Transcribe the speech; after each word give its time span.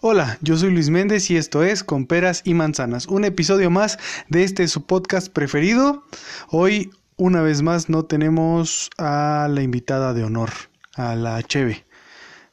Hola, 0.00 0.38
yo 0.42 0.56
soy 0.56 0.70
Luis 0.70 0.90
Méndez 0.90 1.28
y 1.28 1.36
esto 1.36 1.64
es 1.64 1.82
Con 1.82 2.06
Peras 2.06 2.42
y 2.44 2.54
Manzanas, 2.54 3.08
un 3.08 3.24
episodio 3.24 3.68
más 3.68 3.98
de 4.28 4.44
este 4.44 4.68
su 4.68 4.86
podcast 4.86 5.28
preferido. 5.32 6.04
Hoy, 6.50 6.92
una 7.16 7.42
vez 7.42 7.62
más, 7.62 7.88
no 7.88 8.04
tenemos 8.04 8.90
a 8.96 9.48
la 9.50 9.60
invitada 9.60 10.14
de 10.14 10.22
honor, 10.22 10.50
a 10.94 11.16
la 11.16 11.42
Cheve. 11.42 11.84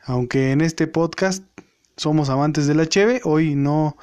Aunque 0.06 0.54
en 0.54 0.62
este 0.62 0.88
podcast 0.88 1.44
somos 1.98 2.30
amantes 2.30 2.66
de 2.66 2.74
la 2.74 2.88
Cheve, 2.88 3.22
hoy 3.24 3.54
no 3.54 3.96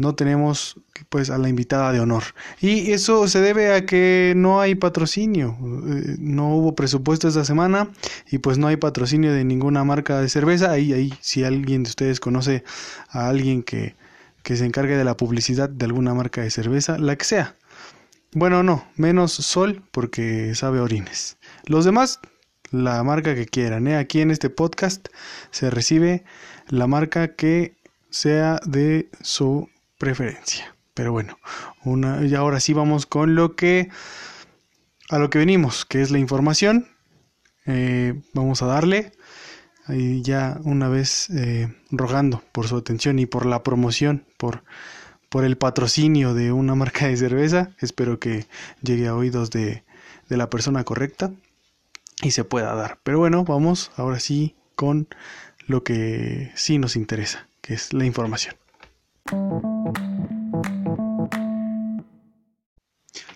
no 0.00 0.14
tenemos 0.14 0.76
pues 1.08 1.30
a 1.30 1.38
la 1.38 1.48
invitada 1.48 1.92
de 1.92 2.00
honor. 2.00 2.22
Y 2.60 2.92
eso 2.92 3.28
se 3.28 3.40
debe 3.40 3.72
a 3.74 3.86
que 3.86 4.34
no 4.36 4.60
hay 4.60 4.74
patrocinio, 4.74 5.56
eh, 5.60 6.16
no 6.18 6.54
hubo 6.54 6.74
presupuesto 6.74 7.28
esta 7.28 7.44
semana 7.44 7.90
y 8.30 8.38
pues 8.38 8.58
no 8.58 8.66
hay 8.66 8.76
patrocinio 8.76 9.32
de 9.32 9.44
ninguna 9.44 9.84
marca 9.84 10.20
de 10.20 10.28
cerveza. 10.28 10.70
Ahí, 10.70 10.92
ahí, 10.92 11.14
si 11.20 11.44
alguien 11.44 11.82
de 11.82 11.90
ustedes 11.90 12.20
conoce 12.20 12.64
a 13.08 13.28
alguien 13.28 13.62
que, 13.62 13.94
que 14.42 14.56
se 14.56 14.64
encargue 14.64 14.96
de 14.96 15.04
la 15.04 15.16
publicidad 15.16 15.68
de 15.68 15.84
alguna 15.84 16.14
marca 16.14 16.42
de 16.42 16.50
cerveza, 16.50 16.98
la 16.98 17.16
que 17.16 17.24
sea. 17.24 17.56
Bueno, 18.32 18.62
no, 18.62 18.86
menos 18.96 19.32
Sol 19.32 19.82
porque 19.90 20.54
sabe 20.54 20.80
orines. 20.80 21.36
Los 21.66 21.84
demás, 21.84 22.20
la 22.70 23.02
marca 23.02 23.34
que 23.34 23.46
quieran. 23.46 23.88
¿eh? 23.88 23.96
Aquí 23.96 24.20
en 24.20 24.30
este 24.30 24.50
podcast 24.50 25.08
se 25.50 25.70
recibe 25.70 26.24
la 26.68 26.86
marca 26.86 27.34
que 27.34 27.74
sea 28.10 28.60
de 28.64 29.08
su 29.20 29.68
preferencia. 30.00 30.74
Pero 30.94 31.12
bueno, 31.12 31.38
una, 31.84 32.26
y 32.26 32.34
ahora 32.34 32.58
sí 32.58 32.72
vamos 32.72 33.06
con 33.06 33.34
lo 33.36 33.54
que 33.54 33.90
a 35.10 35.18
lo 35.18 35.28
que 35.28 35.38
venimos, 35.38 35.84
que 35.84 36.00
es 36.00 36.10
la 36.10 36.18
información. 36.18 36.88
Eh, 37.66 38.20
vamos 38.32 38.62
a 38.62 38.66
darle 38.66 39.12
ahí 39.86 40.22
ya 40.22 40.58
una 40.64 40.88
vez 40.88 41.28
eh, 41.30 41.68
rogando 41.90 42.42
por 42.52 42.66
su 42.66 42.76
atención 42.76 43.18
y 43.18 43.26
por 43.26 43.44
la 43.44 43.62
promoción, 43.62 44.24
por, 44.38 44.64
por 45.28 45.44
el 45.44 45.58
patrocinio 45.58 46.32
de 46.32 46.50
una 46.50 46.74
marca 46.74 47.06
de 47.06 47.16
cerveza. 47.16 47.70
Espero 47.78 48.18
que 48.18 48.46
llegue 48.82 49.06
a 49.06 49.14
oídos 49.14 49.50
de, 49.50 49.84
de 50.28 50.36
la 50.36 50.48
persona 50.48 50.82
correcta 50.84 51.30
y 52.22 52.30
se 52.30 52.44
pueda 52.44 52.74
dar. 52.74 52.98
Pero 53.02 53.18
bueno, 53.18 53.44
vamos 53.44 53.92
ahora 53.96 54.18
sí 54.18 54.56
con 54.76 55.08
lo 55.66 55.84
que 55.84 56.52
sí 56.54 56.78
nos 56.78 56.96
interesa, 56.96 57.48
que 57.60 57.74
es 57.74 57.92
la 57.92 58.06
información. 58.06 58.59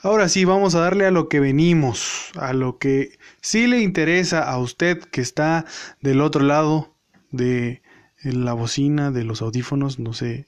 Ahora 0.02 0.28
sí, 0.28 0.44
vamos 0.44 0.74
a 0.74 0.80
darle 0.80 1.06
a 1.06 1.10
lo 1.10 1.30
que 1.30 1.40
venimos, 1.40 2.30
a 2.36 2.52
lo 2.52 2.78
que 2.78 3.18
sí 3.40 3.66
le 3.66 3.80
interesa 3.80 4.42
a 4.42 4.58
usted 4.58 4.98
que 4.98 5.22
está 5.22 5.64
del 6.02 6.20
otro 6.20 6.44
lado 6.44 6.94
de 7.30 7.80
la 8.22 8.52
bocina, 8.52 9.10
de 9.10 9.24
los 9.24 9.40
audífonos, 9.40 9.98
no 9.98 10.12
sé, 10.12 10.46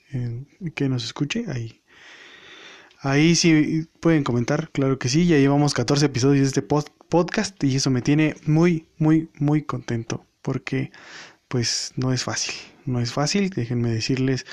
que 0.75 0.89
nos 0.91 1.05
escuche 1.05 1.47
ahí. 1.49 1.81
Ahí 3.01 3.35
sí 3.35 3.89
pueden 4.01 4.25
comentar, 4.25 4.71
claro 4.73 4.99
que 4.99 5.09
sí, 5.09 5.27
ya 5.27 5.39
llevamos 5.39 5.73
14 5.73 6.05
episodios 6.05 6.43
de 6.43 6.61
este 6.61 6.63
podcast 6.63 7.63
y 7.65 7.77
eso 7.77 7.91
me 7.91 8.03
tiene 8.03 8.37
muy, 8.47 8.87
muy, 8.99 9.31
muy 9.39 9.63
contento 9.63 10.27
porque 10.43 10.91
pues 11.49 11.93
no 11.97 12.13
es 12.13 12.25
fácil, 12.25 12.55
no 12.85 13.01
es 13.01 13.13
fácil, 13.13 13.51
déjenme 13.51 13.91
decirles 13.91 14.45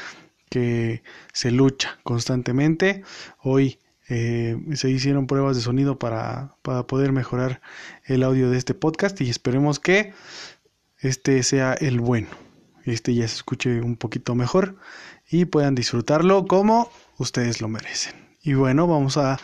que 0.53 1.01
se 1.33 1.49
lucha 1.49 1.97
constantemente. 2.03 3.01
Hoy 3.39 3.79
eh, 4.07 4.55
se 4.75 4.91
hicieron 4.91 5.25
pruebas 5.25 5.55
de 5.55 5.63
sonido 5.63 5.97
para, 5.97 6.57
para 6.61 6.85
poder 6.85 7.11
mejorar 7.11 7.59
el 8.05 8.21
audio 8.21 8.51
de 8.51 8.59
este 8.59 8.75
podcast 8.75 9.19
y 9.21 9.31
esperemos 9.31 9.79
que 9.79 10.13
este 10.99 11.41
sea 11.41 11.73
el 11.73 12.01
bueno. 12.01 12.27
Este 12.85 13.15
ya 13.15 13.27
se 13.27 13.37
escuche 13.37 13.81
un 13.81 13.95
poquito 13.95 14.35
mejor 14.35 14.75
y 15.27 15.45
puedan 15.45 15.73
disfrutarlo 15.73 16.45
como 16.45 16.91
ustedes 17.17 17.59
lo 17.59 17.67
merecen. 17.67 18.22
Y 18.45 18.55
bueno, 18.55 18.87
vamos 18.87 19.15
a 19.15 19.39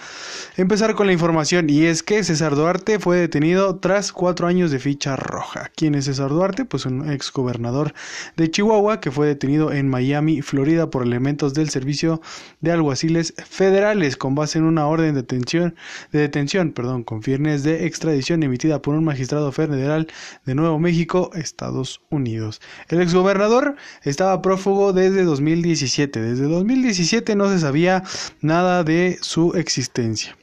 empezar 0.58 0.94
con 0.94 1.08
la 1.08 1.14
información. 1.14 1.70
Y 1.70 1.86
es 1.86 2.04
que 2.04 2.22
César 2.22 2.56
Duarte 2.56 3.00
fue 3.00 3.16
detenido 3.16 3.78
tras 3.78 4.12
cuatro 4.12 4.46
años 4.46 4.72
de 4.72 4.80
ficha 4.80 5.16
roja. 5.16 5.72
¿Quién 5.74 5.96
es 5.96 6.04
César 6.04 6.32
Duarte? 6.32 6.66
Pues 6.66 6.86
un 6.86 7.10
ex 7.10 7.32
gobernador 7.32 7.94
de 8.36 8.52
Chihuahua 8.52 9.00
que 9.00 9.10
fue 9.10 9.26
detenido 9.26 9.72
en 9.72 9.88
Miami, 9.88 10.42
Florida, 10.42 10.90
por 10.90 11.04
elementos 11.04 11.54
del 11.54 11.70
Servicio 11.70 12.22
de 12.60 12.74
Alguaciles 12.74 13.34
Federales 13.38 14.18
con 14.18 14.36
base 14.36 14.60
en 14.60 14.66
una 14.66 14.86
orden 14.86 15.14
de 15.14 15.22
detención, 15.22 15.76
de 16.12 16.20
detención 16.20 16.74
perdón, 16.74 17.06
con 17.06 17.24
fiernes 17.24 17.64
de 17.64 17.86
extradición 17.86 18.44
emitida 18.44 18.82
por 18.82 18.96
un 18.96 19.06
magistrado 19.06 19.54
federal 19.54 20.08
de 20.46 20.56
Nuevo 20.56 20.78
México, 20.78 21.32
Estados 21.36 22.02
Unidos. 22.10 22.60
El 22.90 23.00
ex 23.00 23.14
gobernador 23.14 23.78
estaba 24.04 24.42
prófugo 24.42 24.92
desde 24.92 25.24
2017. 25.24 26.22
Desde 26.22 26.44
2017 26.44 27.38
no 27.38 27.50
se 27.50 27.60
sabía 27.60 28.04
nada 28.42 28.84
de 28.84 28.89
de 28.90 29.20
su 29.22 29.54
existencia. 29.54 30.36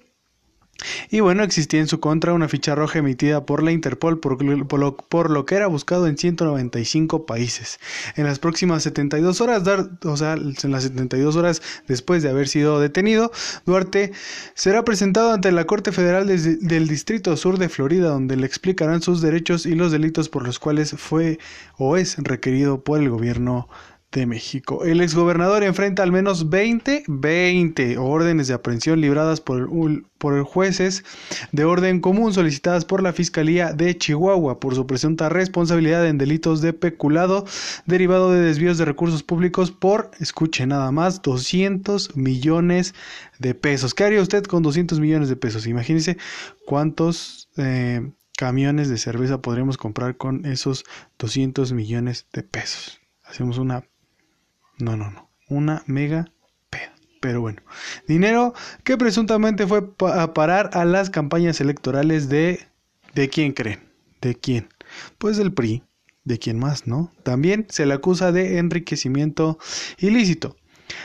Y 1.10 1.20
bueno, 1.20 1.42
existía 1.42 1.80
en 1.80 1.88
su 1.88 2.00
contra 2.00 2.34
una 2.34 2.48
ficha 2.48 2.74
roja 2.74 2.98
emitida 2.98 3.46
por 3.46 3.62
la 3.62 3.72
Interpol 3.72 4.20
por, 4.20 4.42
lo, 4.42 5.46
que 5.46 5.54
era 5.54 5.66
buscado 5.68 6.06
en 6.06 6.18
195 6.18 7.26
países. 7.26 7.80
En 8.14 8.24
las 8.24 8.38
próximas 8.38 8.82
72 8.82 9.40
horas, 9.40 9.62
o 10.04 10.16
sea, 10.16 10.34
en 10.34 10.70
las 10.70 10.82
72 10.82 11.34
horas 11.36 11.62
después 11.88 12.22
de 12.22 12.28
haber 12.28 12.46
sido 12.46 12.78
detenido, 12.78 13.32
Duarte 13.64 14.12
será 14.54 14.84
presentado 14.84 15.32
ante 15.32 15.50
la 15.50 15.64
Corte 15.64 15.92
Federal 15.92 16.26
del 16.26 16.88
Distrito 16.88 17.36
Sur 17.36 17.58
de 17.58 17.70
Florida, 17.70 18.10
donde 18.10 18.36
le 18.36 18.46
explicarán 18.46 19.00
sus 19.00 19.22
derechos 19.22 19.64
y 19.64 19.74
los 19.74 19.92
delitos 19.92 20.28
por 20.28 20.44
los 20.44 20.58
cuales 20.58 20.94
fue 20.98 21.38
o 21.78 21.96
es 21.96 22.16
requerido 22.18 22.84
por 22.84 23.00
el 23.00 23.08
gobierno 23.08 23.68
de 24.12 24.26
México. 24.26 24.84
El 24.84 25.00
exgobernador 25.00 25.62
enfrenta 25.62 26.02
al 26.02 26.12
menos 26.12 26.48
20, 26.48 27.04
20 27.06 27.98
órdenes 27.98 28.48
de 28.48 28.54
aprehensión 28.54 29.00
libradas 29.00 29.40
por, 29.40 29.68
por 30.18 30.42
jueces 30.44 31.04
de 31.52 31.64
orden 31.64 32.00
común 32.00 32.32
solicitadas 32.32 32.84
por 32.84 33.02
la 33.02 33.12
Fiscalía 33.12 33.72
de 33.72 33.96
Chihuahua 33.96 34.58
por 34.60 34.74
su 34.74 34.86
presunta 34.86 35.28
responsabilidad 35.28 36.06
en 36.06 36.18
delitos 36.18 36.60
de 36.60 36.72
peculado 36.72 37.44
derivado 37.84 38.32
de 38.32 38.40
desvíos 38.40 38.78
de 38.78 38.84
recursos 38.84 39.22
públicos 39.22 39.70
por, 39.70 40.10
escuche 40.20 40.66
nada 40.66 40.90
más, 40.92 41.22
200 41.22 42.16
millones 42.16 42.94
de 43.38 43.54
pesos. 43.54 43.92
¿Qué 43.92 44.04
haría 44.04 44.22
usted 44.22 44.44
con 44.44 44.62
200 44.62 45.00
millones 45.00 45.28
de 45.28 45.36
pesos? 45.36 45.66
Imagínese 45.66 46.16
cuántos... 46.64 47.48
Eh, 47.56 48.12
camiones 48.36 48.90
de 48.90 48.98
cerveza 48.98 49.40
podremos 49.40 49.78
comprar 49.78 50.18
con 50.18 50.44
esos 50.44 50.84
200 51.18 51.72
millones 51.72 52.26
de 52.34 52.42
pesos. 52.42 53.00
Hacemos 53.24 53.56
una 53.58 53.84
no, 54.78 54.96
no, 54.96 55.10
no. 55.10 55.30
Una 55.48 55.82
mega 55.86 56.26
peda. 56.70 56.92
Pero 57.20 57.40
bueno. 57.40 57.62
Dinero 58.06 58.54
que 58.84 58.96
presuntamente 58.96 59.66
fue 59.66 59.82
a 60.12 60.34
parar 60.34 60.70
a 60.72 60.84
las 60.84 61.10
campañas 61.10 61.60
electorales 61.60 62.28
de... 62.28 62.66
¿De 63.14 63.28
quién 63.28 63.52
creen? 63.52 63.80
¿De 64.20 64.34
quién? 64.34 64.68
Pues 65.18 65.36
del 65.36 65.52
PRI. 65.52 65.82
¿De 66.24 66.38
quién 66.38 66.58
más, 66.58 66.86
no? 66.86 67.12
También 67.22 67.66
se 67.70 67.86
le 67.86 67.94
acusa 67.94 68.32
de 68.32 68.58
enriquecimiento 68.58 69.58
ilícito. 69.98 70.56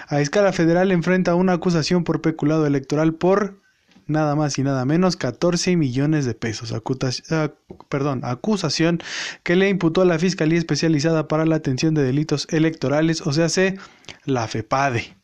A 0.08 0.20
escala 0.20 0.52
federal 0.52 0.92
enfrenta 0.92 1.36
una 1.36 1.54
acusación 1.54 2.04
por 2.04 2.22
peculado 2.22 2.66
electoral 2.66 3.14
por 3.14 3.61
nada 4.12 4.36
más 4.36 4.58
y 4.58 4.64
nada 4.64 4.86
menos 4.86 5.16
14 5.16 5.76
millones 5.78 6.26
de 6.26 6.34
pesos. 6.34 6.74
perdón, 7.90 8.22
acusación 8.24 9.02
que 9.44 9.56
le 9.56 9.70
imputó 9.70 10.02
a 10.02 10.06
la 10.06 10.20
Fiscalía 10.20 10.60
Especializada 10.60 11.28
para 11.28 11.46
la 11.46 11.56
Atención 11.56 11.94
de 11.94 12.04
Delitos 12.04 12.48
Electorales, 12.52 13.22
o 13.22 13.34
sea, 13.34 13.50
se 13.50 13.78
la 14.26 14.48
FEPADE. 14.48 15.16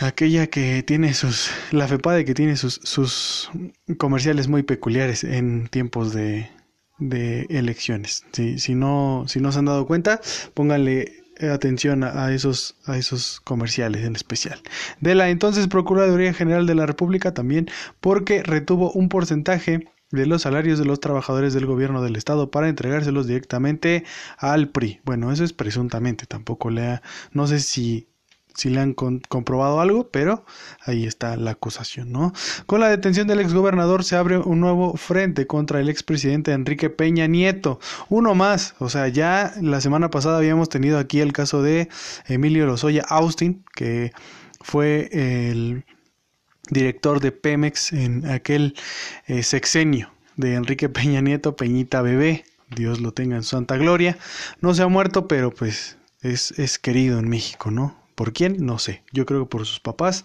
Aquella 0.00 0.48
que 0.48 0.82
tiene 0.82 1.14
sus, 1.14 1.50
la 1.70 1.86
FEPADE 1.86 2.24
que 2.24 2.34
tiene 2.34 2.56
sus, 2.56 2.80
sus 2.82 3.50
comerciales 3.98 4.48
muy 4.48 4.64
peculiares 4.64 5.22
en 5.22 5.68
tiempos 5.68 6.12
de, 6.12 6.50
de 6.98 7.46
elecciones. 7.50 8.24
Si, 8.32 8.58
si, 8.58 8.74
no, 8.74 9.24
si 9.28 9.40
no 9.40 9.52
se 9.52 9.58
han 9.58 9.66
dado 9.66 9.86
cuenta, 9.86 10.20
pónganle 10.54 11.23
atención 11.40 12.04
a 12.04 12.32
esos, 12.32 12.76
a 12.86 12.96
esos 12.96 13.40
comerciales 13.40 14.04
en 14.04 14.16
especial. 14.16 14.60
De 15.00 15.14
la 15.14 15.30
entonces 15.30 15.68
Procuraduría 15.68 16.32
General 16.32 16.66
de 16.66 16.74
la 16.74 16.86
República 16.86 17.34
también 17.34 17.68
porque 18.00 18.42
retuvo 18.42 18.92
un 18.92 19.08
porcentaje 19.08 19.88
de 20.10 20.26
los 20.26 20.42
salarios 20.42 20.78
de 20.78 20.84
los 20.84 21.00
trabajadores 21.00 21.54
del 21.54 21.66
gobierno 21.66 22.02
del 22.02 22.16
estado 22.16 22.50
para 22.50 22.68
entregárselos 22.68 23.26
directamente 23.26 24.04
al 24.38 24.68
PRI. 24.68 25.00
Bueno, 25.04 25.32
eso 25.32 25.44
es 25.44 25.52
presuntamente, 25.52 26.26
tampoco 26.26 26.70
lea, 26.70 27.02
no 27.32 27.46
sé 27.46 27.60
si 27.60 28.08
si 28.54 28.70
le 28.70 28.80
han 28.80 28.94
comprobado 28.94 29.80
algo, 29.80 30.08
pero 30.10 30.44
ahí 30.84 31.06
está 31.06 31.36
la 31.36 31.52
acusación, 31.52 32.12
¿no? 32.12 32.32
Con 32.66 32.80
la 32.80 32.88
detención 32.88 33.26
del 33.26 33.40
exgobernador 33.40 34.04
se 34.04 34.16
abre 34.16 34.38
un 34.38 34.60
nuevo 34.60 34.94
frente 34.96 35.46
contra 35.46 35.80
el 35.80 35.88
expresidente 35.88 36.52
Enrique 36.52 36.90
Peña 36.90 37.26
Nieto. 37.26 37.80
Uno 38.08 38.34
más, 38.34 38.74
o 38.78 38.88
sea, 38.88 39.08
ya 39.08 39.52
la 39.60 39.80
semana 39.80 40.10
pasada 40.10 40.38
habíamos 40.38 40.68
tenido 40.68 40.98
aquí 40.98 41.20
el 41.20 41.32
caso 41.32 41.62
de 41.62 41.88
Emilio 42.26 42.66
Lozoya 42.66 43.04
Austin, 43.08 43.64
que 43.74 44.12
fue 44.60 45.08
el 45.12 45.84
director 46.70 47.20
de 47.20 47.32
Pemex 47.32 47.92
en 47.92 48.26
aquel 48.26 48.74
eh, 49.26 49.42
sexenio 49.42 50.12
de 50.36 50.54
Enrique 50.54 50.88
Peña 50.88 51.20
Nieto, 51.20 51.56
Peñita 51.56 52.02
Bebé, 52.02 52.44
Dios 52.74 53.00
lo 53.00 53.12
tenga 53.12 53.36
en 53.36 53.42
santa 53.42 53.76
gloria. 53.76 54.18
No 54.60 54.74
se 54.74 54.82
ha 54.82 54.88
muerto, 54.88 55.28
pero 55.28 55.50
pues 55.52 55.98
es, 56.22 56.52
es 56.58 56.78
querido 56.78 57.18
en 57.18 57.28
México, 57.28 57.70
¿no? 57.70 58.03
¿Por 58.14 58.32
quién? 58.32 58.64
No 58.64 58.78
sé. 58.78 59.02
Yo 59.12 59.26
creo 59.26 59.44
que 59.44 59.50
por 59.50 59.66
sus 59.66 59.80
papás, 59.80 60.24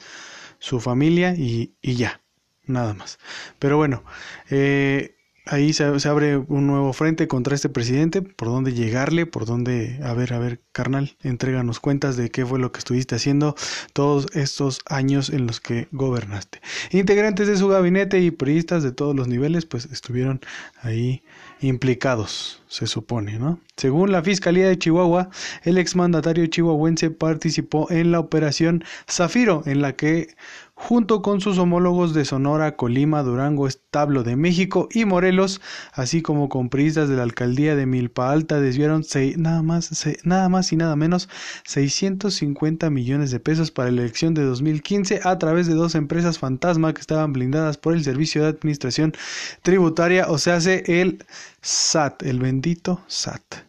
su 0.60 0.80
familia 0.80 1.36
y, 1.36 1.76
y 1.82 1.96
ya, 1.96 2.22
nada 2.66 2.94
más. 2.94 3.20
Pero 3.60 3.78
bueno, 3.78 4.04
eh, 4.50 5.18
ahí 5.50 5.74
se, 5.74 5.84
abre 5.84 6.38
un 6.38 6.68
nuevo 6.68 6.94
frente 6.94 7.28
contra 7.28 7.56
este 7.56 7.70
presidente, 7.70 8.22
por 8.22 8.48
dónde 8.48 8.74
llegarle, 8.74 9.26
por 9.26 9.46
dónde, 9.46 10.00
a 10.04 10.14
ver, 10.14 10.34
a 10.34 10.40
ver, 10.40 10.62
carnal, 10.72 11.16
entréganos 11.24 11.80
cuentas 11.80 12.16
de 12.18 12.30
qué 12.30 12.46
fue 12.46 12.60
lo 12.60 12.72
que 12.72 12.80
estuviste 12.80 13.16
haciendo 13.16 13.56
todos 13.94 14.28
estos 14.34 14.80
años 14.86 15.30
en 15.30 15.48
los 15.48 15.60
que 15.60 15.88
gobernaste. 15.92 16.62
Integrantes 16.92 17.48
de 17.48 17.58
su 17.58 17.68
gabinete 17.68 18.20
y 18.20 18.32
periodistas 18.32 18.84
de 18.84 18.92
todos 18.92 19.16
los 19.16 19.28
niveles, 19.28 19.66
pues 19.66 19.86
estuvieron 19.86 20.40
ahí 20.82 21.24
implicados, 21.62 22.62
se 22.68 22.88
supone, 22.88 23.40
¿no? 23.40 23.60
Según 23.76 24.12
la 24.12 24.22
Fiscalía 24.22 24.68
de 24.68 24.78
Chihuahua, 24.78 25.30
el 25.64 25.78
exmandatario 25.78 26.46
chihuahuense 26.48 27.12
participó 27.12 27.90
en 27.90 28.12
la 28.12 28.20
operación 28.20 28.84
Zafiro, 29.10 29.64
en 29.66 29.82
la 29.82 29.94
que 29.94 30.36
junto 30.80 31.22
con 31.22 31.42
sus 31.42 31.58
homólogos 31.58 32.14
de 32.14 32.24
Sonora, 32.24 32.78
Colima, 32.78 33.22
Durango, 33.22 33.68
Establo 33.68 34.24
de 34.24 34.38
México 34.38 34.88
y 34.90 35.04
Morelos, 35.04 35.60
así 35.92 36.22
como 36.22 36.48
con 36.48 36.70
priistas 36.70 37.10
de 37.10 37.18
la 37.18 37.24
alcaldía 37.24 37.76
de 37.76 37.86
Milpa 37.86 38.32
Alta, 38.32 38.62
desviaron 38.62 39.04
nada, 39.36 39.62
más, 39.62 40.08
nada 40.24 40.48
más 40.48 40.72
y 40.72 40.78
nada 40.78 40.96
menos 40.96 41.28
650 41.66 42.90
millones 42.90 43.30
de 43.30 43.42
pesos 43.42 43.72
para 43.72 43.92
la 43.92 44.02
elección 44.04 44.34
de 44.34 44.44
2015 44.44 45.20
a 45.26 45.38
través 45.38 45.68
de 45.68 45.74
dos 45.74 45.96
empresas 45.96 46.40
fantasma 46.40 46.94
que 46.94 47.02
estaban 47.02 47.34
blindadas 47.34 47.78
por 47.78 47.94
el 47.94 48.04
Servicio 48.06 48.42
de 48.42 48.48
Administración 48.48 49.14
Tributaria, 49.62 50.28
o 50.30 50.38
sea, 50.38 50.60
el 50.60 51.26
SAT, 51.62 52.24
el 52.24 52.40
bendito 52.40 53.04
SAT, 53.08 53.66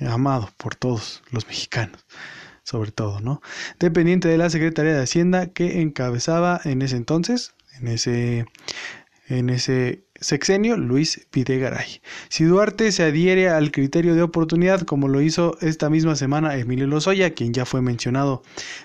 amado 0.00 0.50
por 0.56 0.74
todos 0.74 1.22
los 1.30 1.46
mexicanos 1.46 2.04
sobre 2.64 2.90
todo, 2.90 3.20
¿no? 3.20 3.40
Dependiente 3.78 4.28
de 4.28 4.38
la 4.38 4.50
Secretaría 4.50 4.94
de 4.94 5.02
Hacienda 5.02 5.46
que 5.46 5.80
encabezaba 5.80 6.60
en 6.64 6.82
ese 6.82 6.96
entonces, 6.96 7.54
en 7.78 7.88
ese, 7.88 8.46
en 9.28 9.50
ese 9.50 10.04
sexenio, 10.20 10.76
Luis 10.76 11.28
Videgaray. 11.32 12.00
Si 12.28 12.44
Duarte 12.44 12.90
se 12.90 13.04
adhiere 13.04 13.48
al 13.50 13.70
criterio 13.70 14.14
de 14.14 14.22
oportunidad, 14.22 14.82
como 14.82 15.08
lo 15.08 15.20
hizo 15.20 15.56
esta 15.60 15.90
misma 15.90 16.16
semana 16.16 16.56
Emilio 16.56 16.86
Lozoya, 16.86 17.34
quien 17.34 17.52
ya 17.52 17.66
fue 17.66 17.82
mencionado, 17.82 18.42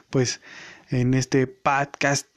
pues, 0.10 0.42
en 0.90 1.14
este 1.14 1.48
podcast 1.48 2.28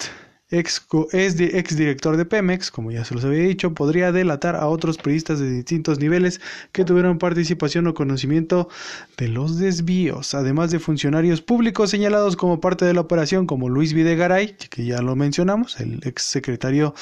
ex, 0.53 0.87
es 1.13 1.41
ex 1.41 1.77
director 1.77 2.17
de 2.17 2.25
Pemex, 2.25 2.71
como 2.71 2.93
ya 2.93 3.05
se 3.05 3.15
los 3.15 3.25
había 3.25 3.43
dicho, 3.43 3.75
podría 3.75 4.13
delatar 4.13 4.55
a 4.55 4.67
otros 4.69 4.99
periodistas 4.99 5.41
de 5.41 5.51
distintos 5.51 5.99
niveles 5.99 6.41
que 6.73 6.85
tuvieron 6.85 7.19
participación 7.19 7.87
o 7.87 7.95
conocimiento 7.95 8.69
de 9.17 9.29
los 9.29 9.59
desvíos, 9.59 10.35
además 10.35 10.71
de 10.71 10.79
funcionarios 10.79 11.41
públicos 11.41 11.91
señalados 11.91 12.37
como 12.37 12.61
parte 12.61 12.85
de 12.85 12.93
la 12.93 13.01
operación, 13.01 13.47
como 13.47 13.71
Luis 13.71 13.95
Videgaray, 13.95 14.57
que 14.57 14.85
ya 14.85 15.01
lo 15.01 15.17
mencionamos, 15.17 15.81
el 15.81 16.01
ex 16.05 16.23
secretario 16.23 16.95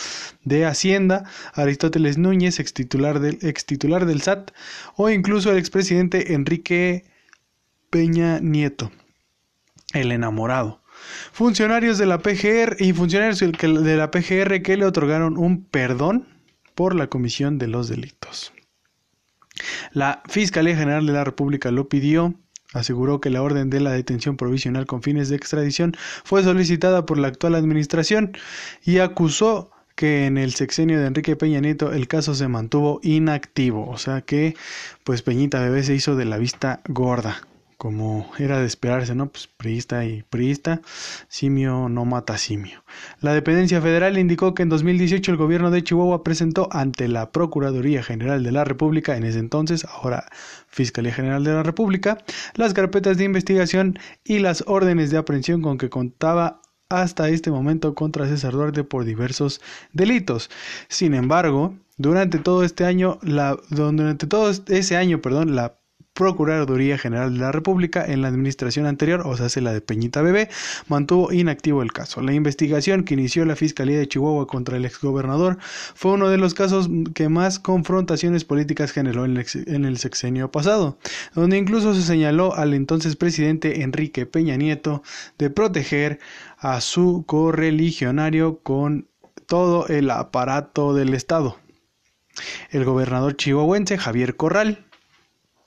de 0.44 0.64
Hacienda, 0.64 1.24
Aristóteles 1.54 2.18
Núñez, 2.18 2.60
ex 2.60 2.72
titular 2.72 3.18
del, 3.18 3.38
ex 3.42 3.66
titular 3.66 4.06
del 4.06 4.22
SAT, 4.22 4.52
o 4.96 5.10
incluso 5.10 5.50
el 5.50 5.58
expresidente 5.58 6.34
Enrique 6.34 7.04
Peña 7.90 8.38
Nieto, 8.38 8.92
el 9.92 10.12
enamorado. 10.12 10.79
Funcionarios 11.32 11.98
de 11.98 12.06
la 12.06 12.18
PGR 12.18 12.76
y 12.78 12.92
funcionarios 12.92 13.40
de 13.40 13.96
la 13.96 14.10
PGR 14.10 14.62
que 14.62 14.76
le 14.76 14.84
otorgaron 14.84 15.38
un 15.38 15.64
perdón 15.64 16.26
por 16.74 16.94
la 16.94 17.08
comisión 17.08 17.58
de 17.58 17.68
los 17.68 17.88
delitos. 17.88 18.52
La 19.92 20.22
Fiscalía 20.28 20.76
General 20.76 21.06
de 21.06 21.12
la 21.12 21.24
República 21.24 21.70
lo 21.70 21.88
pidió, 21.88 22.34
aseguró 22.72 23.20
que 23.20 23.30
la 23.30 23.42
orden 23.42 23.70
de 23.70 23.80
la 23.80 23.92
detención 23.92 24.36
provisional 24.36 24.86
con 24.86 25.02
fines 25.02 25.28
de 25.28 25.36
extradición 25.36 25.96
fue 26.24 26.42
solicitada 26.42 27.04
por 27.04 27.18
la 27.18 27.28
actual 27.28 27.54
administración 27.54 28.36
y 28.84 28.98
acusó 28.98 29.70
que 29.94 30.24
en 30.24 30.38
el 30.38 30.54
sexenio 30.54 30.98
de 30.98 31.06
Enrique 31.06 31.36
Peña 31.36 31.60
Nieto 31.60 31.92
el 31.92 32.08
caso 32.08 32.34
se 32.34 32.48
mantuvo 32.48 33.00
inactivo, 33.02 33.86
o 33.88 33.98
sea 33.98 34.22
que 34.22 34.56
pues 35.04 35.20
Peñita 35.20 35.60
Bebé 35.60 35.82
se 35.82 35.94
hizo 35.94 36.16
de 36.16 36.24
la 36.24 36.38
vista 36.38 36.80
gorda 36.88 37.42
como 37.80 38.30
era 38.38 38.60
de 38.60 38.66
esperarse, 38.66 39.14
¿no? 39.14 39.30
Pues 39.30 39.46
priista 39.46 40.04
y 40.04 40.22
priista, 40.22 40.82
simio 41.28 41.88
no 41.88 42.04
mata 42.04 42.36
simio. 42.36 42.84
La 43.22 43.32
dependencia 43.32 43.80
federal 43.80 44.18
indicó 44.18 44.52
que 44.52 44.62
en 44.62 44.68
2018 44.68 45.30
el 45.30 45.38
gobierno 45.38 45.70
de 45.70 45.82
Chihuahua 45.82 46.22
presentó 46.22 46.68
ante 46.72 47.08
la 47.08 47.32
Procuraduría 47.32 48.02
General 48.02 48.44
de 48.44 48.52
la 48.52 48.64
República, 48.64 49.16
en 49.16 49.24
ese 49.24 49.38
entonces, 49.38 49.86
ahora 49.86 50.26
Fiscalía 50.66 51.14
General 51.14 51.42
de 51.42 51.54
la 51.54 51.62
República, 51.62 52.18
las 52.54 52.74
carpetas 52.74 53.16
de 53.16 53.24
investigación 53.24 53.98
y 54.24 54.40
las 54.40 54.62
órdenes 54.66 55.10
de 55.10 55.16
aprehensión 55.16 55.62
con 55.62 55.78
que 55.78 55.88
contaba 55.88 56.60
hasta 56.90 57.30
este 57.30 57.50
momento 57.50 57.94
contra 57.94 58.28
César 58.28 58.52
Duarte 58.52 58.84
por 58.84 59.06
diversos 59.06 59.62
delitos. 59.94 60.50
Sin 60.88 61.14
embargo, 61.14 61.74
durante 61.96 62.38
todo 62.38 62.62
este 62.62 62.84
año, 62.84 63.18
la, 63.22 63.58
durante 63.70 64.26
todo 64.26 64.50
ese 64.50 64.96
año, 64.98 65.22
perdón, 65.22 65.56
la 65.56 65.79
Procuraduría 66.20 66.98
General 66.98 67.32
de 67.32 67.40
la 67.40 67.50
República 67.50 68.04
en 68.04 68.20
la 68.20 68.28
administración 68.28 68.84
anterior, 68.84 69.22
o 69.24 69.34
sea, 69.38 69.48
la 69.62 69.72
de 69.72 69.80
Peñita 69.80 70.20
Bebé, 70.20 70.50
mantuvo 70.86 71.32
inactivo 71.32 71.80
el 71.80 71.94
caso. 71.94 72.20
La 72.20 72.34
investigación 72.34 73.04
que 73.04 73.14
inició 73.14 73.46
la 73.46 73.56
Fiscalía 73.56 73.98
de 73.98 74.06
Chihuahua 74.06 74.46
contra 74.46 74.76
el 74.76 74.84
exgobernador 74.84 75.56
fue 75.94 76.12
uno 76.12 76.28
de 76.28 76.36
los 76.36 76.52
casos 76.52 76.90
que 77.14 77.30
más 77.30 77.58
confrontaciones 77.58 78.44
políticas 78.44 78.92
generó 78.92 79.24
en 79.24 79.38
el 79.86 79.96
sexenio 79.96 80.50
pasado, 80.50 80.98
donde 81.34 81.56
incluso 81.56 81.94
se 81.94 82.02
señaló 82.02 82.54
al 82.54 82.74
entonces 82.74 83.16
presidente 83.16 83.80
Enrique 83.80 84.26
Peña 84.26 84.56
Nieto 84.56 85.02
de 85.38 85.48
proteger 85.48 86.18
a 86.58 86.82
su 86.82 87.24
correligionario 87.26 88.58
con 88.58 89.08
todo 89.46 89.86
el 89.86 90.10
aparato 90.10 90.92
del 90.92 91.14
Estado. 91.14 91.56
El 92.70 92.84
gobernador 92.84 93.38
chihuahuense 93.38 93.96
Javier 93.96 94.36
Corral 94.36 94.84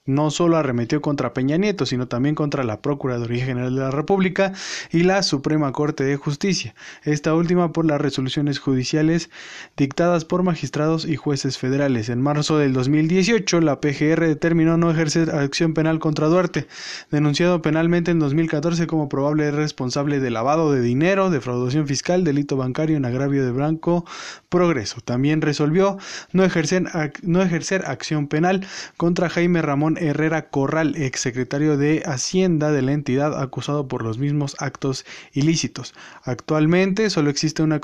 no 0.06 0.30
solo 0.30 0.58
arremetió 0.58 1.00
contra 1.00 1.32
Peña 1.32 1.56
Nieto, 1.56 1.86
sino 1.86 2.08
también 2.08 2.34
contra 2.34 2.62
la 2.62 2.82
Procuraduría 2.82 3.46
General 3.46 3.74
de 3.74 3.80
la 3.80 3.90
República 3.90 4.52
y 4.90 5.04
la 5.04 5.22
Suprema 5.22 5.72
Corte 5.72 6.04
de 6.04 6.16
Justicia, 6.16 6.74
esta 7.04 7.34
última 7.34 7.72
por 7.72 7.86
las 7.86 8.00
resoluciones 8.00 8.58
judiciales 8.58 9.30
dictadas 9.76 10.26
por 10.26 10.42
magistrados 10.42 11.06
y 11.06 11.16
jueces 11.16 11.56
federales. 11.56 12.10
En 12.10 12.20
marzo 12.20 12.58
del 12.58 12.74
2018, 12.74 13.60
la 13.62 13.80
PGR 13.80 14.26
determinó 14.26 14.76
no 14.76 14.90
ejercer 14.90 15.30
acción 15.30 15.72
penal 15.72 15.98
contra 16.00 16.26
Duarte, 16.26 16.66
denunciado 17.10 17.62
penalmente 17.62 18.10
en 18.10 18.18
2014 18.18 18.86
como 18.86 19.08
probable 19.08 19.50
responsable 19.52 20.20
de 20.20 20.30
lavado 20.30 20.70
de 20.70 20.82
dinero, 20.82 21.30
defraudación 21.30 21.86
fiscal, 21.86 22.24
delito 22.24 22.56
bancario 22.58 22.98
en 22.98 23.06
agravio 23.06 23.44
de 23.44 23.52
blanco 23.52 24.04
progreso. 24.50 25.00
También 25.00 25.40
resolvió 25.40 25.96
no 26.32 26.44
ejercer, 26.44 26.84
no 27.22 27.42
ejercer 27.42 27.86
acción 27.86 28.28
penal 28.28 28.66
contra 28.98 29.30
Jaime 29.30 29.62
Ramón 29.62 29.93
Herrera 29.98 30.50
Corral, 30.50 30.96
exsecretario 30.96 31.76
de 31.76 32.02
Hacienda 32.04 32.72
de 32.72 32.82
la 32.82 32.92
entidad 32.92 33.40
acusado 33.40 33.88
por 33.88 34.02
los 34.02 34.18
mismos 34.18 34.56
actos 34.58 35.04
ilícitos. 35.32 35.94
Actualmente 36.22 37.10
solo 37.10 37.30
existe 37.30 37.62
una 37.62 37.80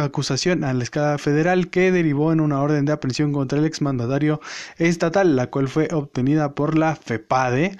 acusación 0.00 0.64
a 0.64 0.72
la 0.72 0.82
escala 0.82 1.18
federal 1.18 1.68
que 1.70 1.92
derivó 1.92 2.32
en 2.32 2.40
una 2.40 2.60
orden 2.60 2.84
de 2.84 2.92
aprehensión 2.92 3.32
contra 3.32 3.58
el 3.58 3.64
exmandatario 3.64 4.40
estatal, 4.78 5.36
la 5.36 5.48
cual 5.48 5.68
fue 5.68 5.88
obtenida 5.92 6.54
por 6.54 6.76
la 6.76 6.96
FEPADE 6.96 7.76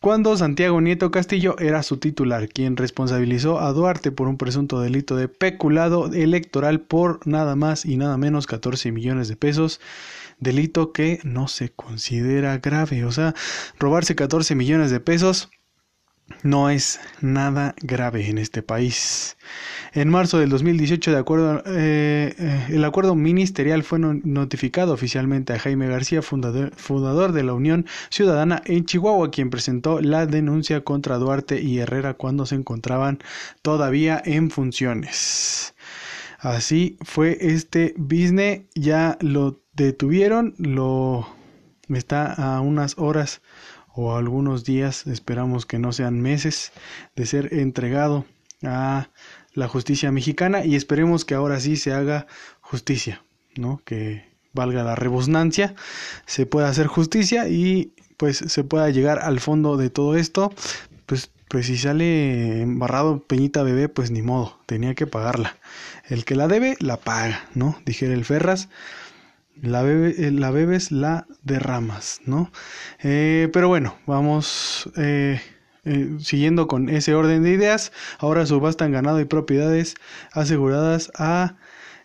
cuando 0.00 0.36
Santiago 0.36 0.80
Nieto 0.80 1.10
Castillo 1.10 1.58
era 1.58 1.82
su 1.82 1.96
titular, 1.96 2.48
quien 2.48 2.76
responsabilizó 2.76 3.58
a 3.58 3.72
Duarte 3.72 4.12
por 4.12 4.28
un 4.28 4.36
presunto 4.36 4.80
delito 4.80 5.16
de 5.16 5.26
peculado 5.26 6.06
electoral 6.12 6.80
por 6.80 7.26
nada 7.26 7.56
más 7.56 7.84
y 7.84 7.96
nada 7.96 8.16
menos 8.16 8.46
14 8.46 8.92
millones 8.92 9.26
de 9.26 9.34
pesos 9.34 9.80
delito 10.40 10.92
que 10.92 11.20
no 11.24 11.48
se 11.48 11.70
considera 11.70 12.58
grave. 12.58 13.04
O 13.04 13.12
sea, 13.12 13.34
robarse 13.78 14.14
14 14.14 14.54
millones 14.54 14.90
de 14.90 15.00
pesos 15.00 15.50
no 16.42 16.70
es 16.70 17.00
nada 17.20 17.74
grave 17.80 18.28
en 18.28 18.38
este 18.38 18.62
país. 18.62 19.36
En 19.92 20.08
marzo 20.08 20.38
del 20.38 20.50
2018, 20.50 21.10
de 21.10 21.18
acuerdo, 21.18 21.62
eh, 21.66 22.34
eh, 22.38 22.66
el 22.68 22.84
acuerdo 22.84 23.14
ministerial 23.14 23.82
fue 23.82 23.98
notificado 23.98 24.92
oficialmente 24.92 25.52
a 25.52 25.58
Jaime 25.58 25.88
García, 25.88 26.22
fundador, 26.22 26.72
fundador, 26.76 27.32
de 27.32 27.42
la 27.42 27.54
Unión 27.54 27.86
Ciudadana 28.10 28.62
en 28.66 28.84
Chihuahua, 28.84 29.30
quien 29.30 29.50
presentó 29.50 30.00
la 30.00 30.26
denuncia 30.26 30.84
contra 30.84 31.16
Duarte 31.16 31.60
y 31.60 31.78
Herrera 31.78 32.14
cuando 32.14 32.46
se 32.46 32.54
encontraban 32.54 33.18
todavía 33.62 34.22
en 34.24 34.50
funciones. 34.50 35.74
Así 36.38 36.98
fue 37.02 37.36
este 37.40 37.94
business, 37.96 38.62
ya 38.74 39.18
lo 39.20 39.60
detuvieron, 39.84 40.54
lo 40.58 41.28
está 41.88 42.32
a 42.32 42.60
unas 42.60 42.98
horas 42.98 43.40
o 43.94 44.16
algunos 44.16 44.64
días, 44.64 45.06
esperamos 45.06 45.66
que 45.66 45.78
no 45.78 45.92
sean 45.92 46.20
meses, 46.20 46.72
de 47.16 47.26
ser 47.26 47.54
entregado 47.54 48.26
a 48.62 49.08
la 49.54 49.68
justicia 49.68 50.12
mexicana 50.12 50.64
y 50.64 50.76
esperemos 50.76 51.24
que 51.24 51.34
ahora 51.34 51.58
sí 51.60 51.76
se 51.76 51.92
haga 51.92 52.26
justicia, 52.60 53.22
¿no? 53.56 53.80
Que 53.84 54.28
valga 54.52 54.82
la 54.82 54.94
rebusnancia, 54.94 55.74
se 56.26 56.46
pueda 56.46 56.68
hacer 56.68 56.86
justicia 56.86 57.48
y 57.48 57.92
pues 58.16 58.38
se 58.38 58.64
pueda 58.64 58.90
llegar 58.90 59.20
al 59.20 59.40
fondo 59.40 59.76
de 59.76 59.90
todo 59.90 60.16
esto. 60.16 60.52
Pues, 61.06 61.30
pues 61.48 61.66
si 61.66 61.78
sale 61.78 62.62
embarrado 62.62 63.20
Peñita 63.24 63.62
Bebé, 63.62 63.88
pues 63.88 64.10
ni 64.10 64.22
modo, 64.22 64.58
tenía 64.66 64.94
que 64.94 65.06
pagarla. 65.06 65.56
El 66.08 66.24
que 66.24 66.34
la 66.34 66.48
debe, 66.48 66.76
la 66.80 66.98
paga, 66.98 67.48
¿no? 67.54 67.80
Dijera 67.86 68.14
el 68.14 68.24
Ferras. 68.24 68.68
La, 69.62 69.82
bebe, 69.82 70.14
eh, 70.18 70.30
la 70.30 70.50
bebes, 70.50 70.92
la 70.92 71.26
derramas, 71.42 72.20
¿no? 72.24 72.50
Eh, 73.02 73.48
pero 73.52 73.68
bueno, 73.68 73.96
vamos 74.06 74.90
eh, 74.96 75.40
siguiendo 76.20 76.68
con 76.68 76.88
ese 76.88 77.14
orden 77.14 77.42
de 77.42 77.50
ideas. 77.50 77.92
Ahora 78.18 78.46
subastan 78.46 78.92
ganado 78.92 79.20
y 79.20 79.24
propiedades 79.24 79.96
aseguradas 80.32 81.10
a 81.16 81.56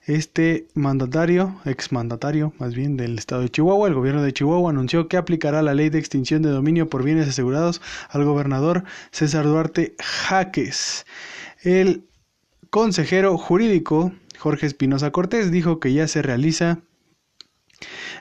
este 0.06 0.68
mandatario, 0.74 1.56
exmandatario 1.66 2.54
más 2.60 2.76
bien 2.76 2.98
del 2.98 3.18
estado 3.18 3.42
de 3.42 3.50
Chihuahua, 3.50 3.88
el 3.88 3.94
gobierno 3.94 4.22
de 4.22 4.34
Chihuahua 4.34 4.70
anunció 4.70 5.08
que 5.08 5.16
aplicará 5.16 5.62
la 5.62 5.74
ley 5.74 5.90
de 5.90 6.00
extinción 6.00 6.42
de 6.42 6.50
dominio 6.50 6.90
por 6.90 7.04
bienes 7.04 7.28
asegurados 7.28 7.82
al 8.10 8.26
gobernador 8.26 8.84
César 9.12 9.46
Duarte 9.46 9.96
Jaques. 10.00 11.06
El 11.62 12.06
consejero 12.70 13.38
jurídico 13.38 14.12
Jorge 14.40 14.66
Espinosa 14.66 15.12
Cortés 15.12 15.52
dijo 15.52 15.80
que 15.80 15.94
ya 15.94 16.08
se 16.10 16.22
realiza 16.22 16.82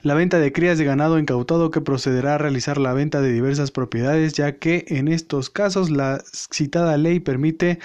la 0.02 0.14
venta 0.14 0.38
de 0.38 0.52
crías 0.52 0.78
de 0.78 0.84
ganado 0.84 1.18
incautado 1.18 1.70
que 1.70 1.80
procederá 1.80 2.34
a 2.34 2.38
realizar 2.38 2.78
la 2.78 2.92
venta 2.92 3.20
de 3.20 3.32
diversas 3.32 3.70
propiedades, 3.70 4.32
ya 4.32 4.52
que 4.58 4.84
en 4.88 5.08
estos 5.08 5.50
casos 5.50 5.90
la 5.90 6.22
citada 6.52 6.96
ley 6.96 7.20
permite 7.20 7.78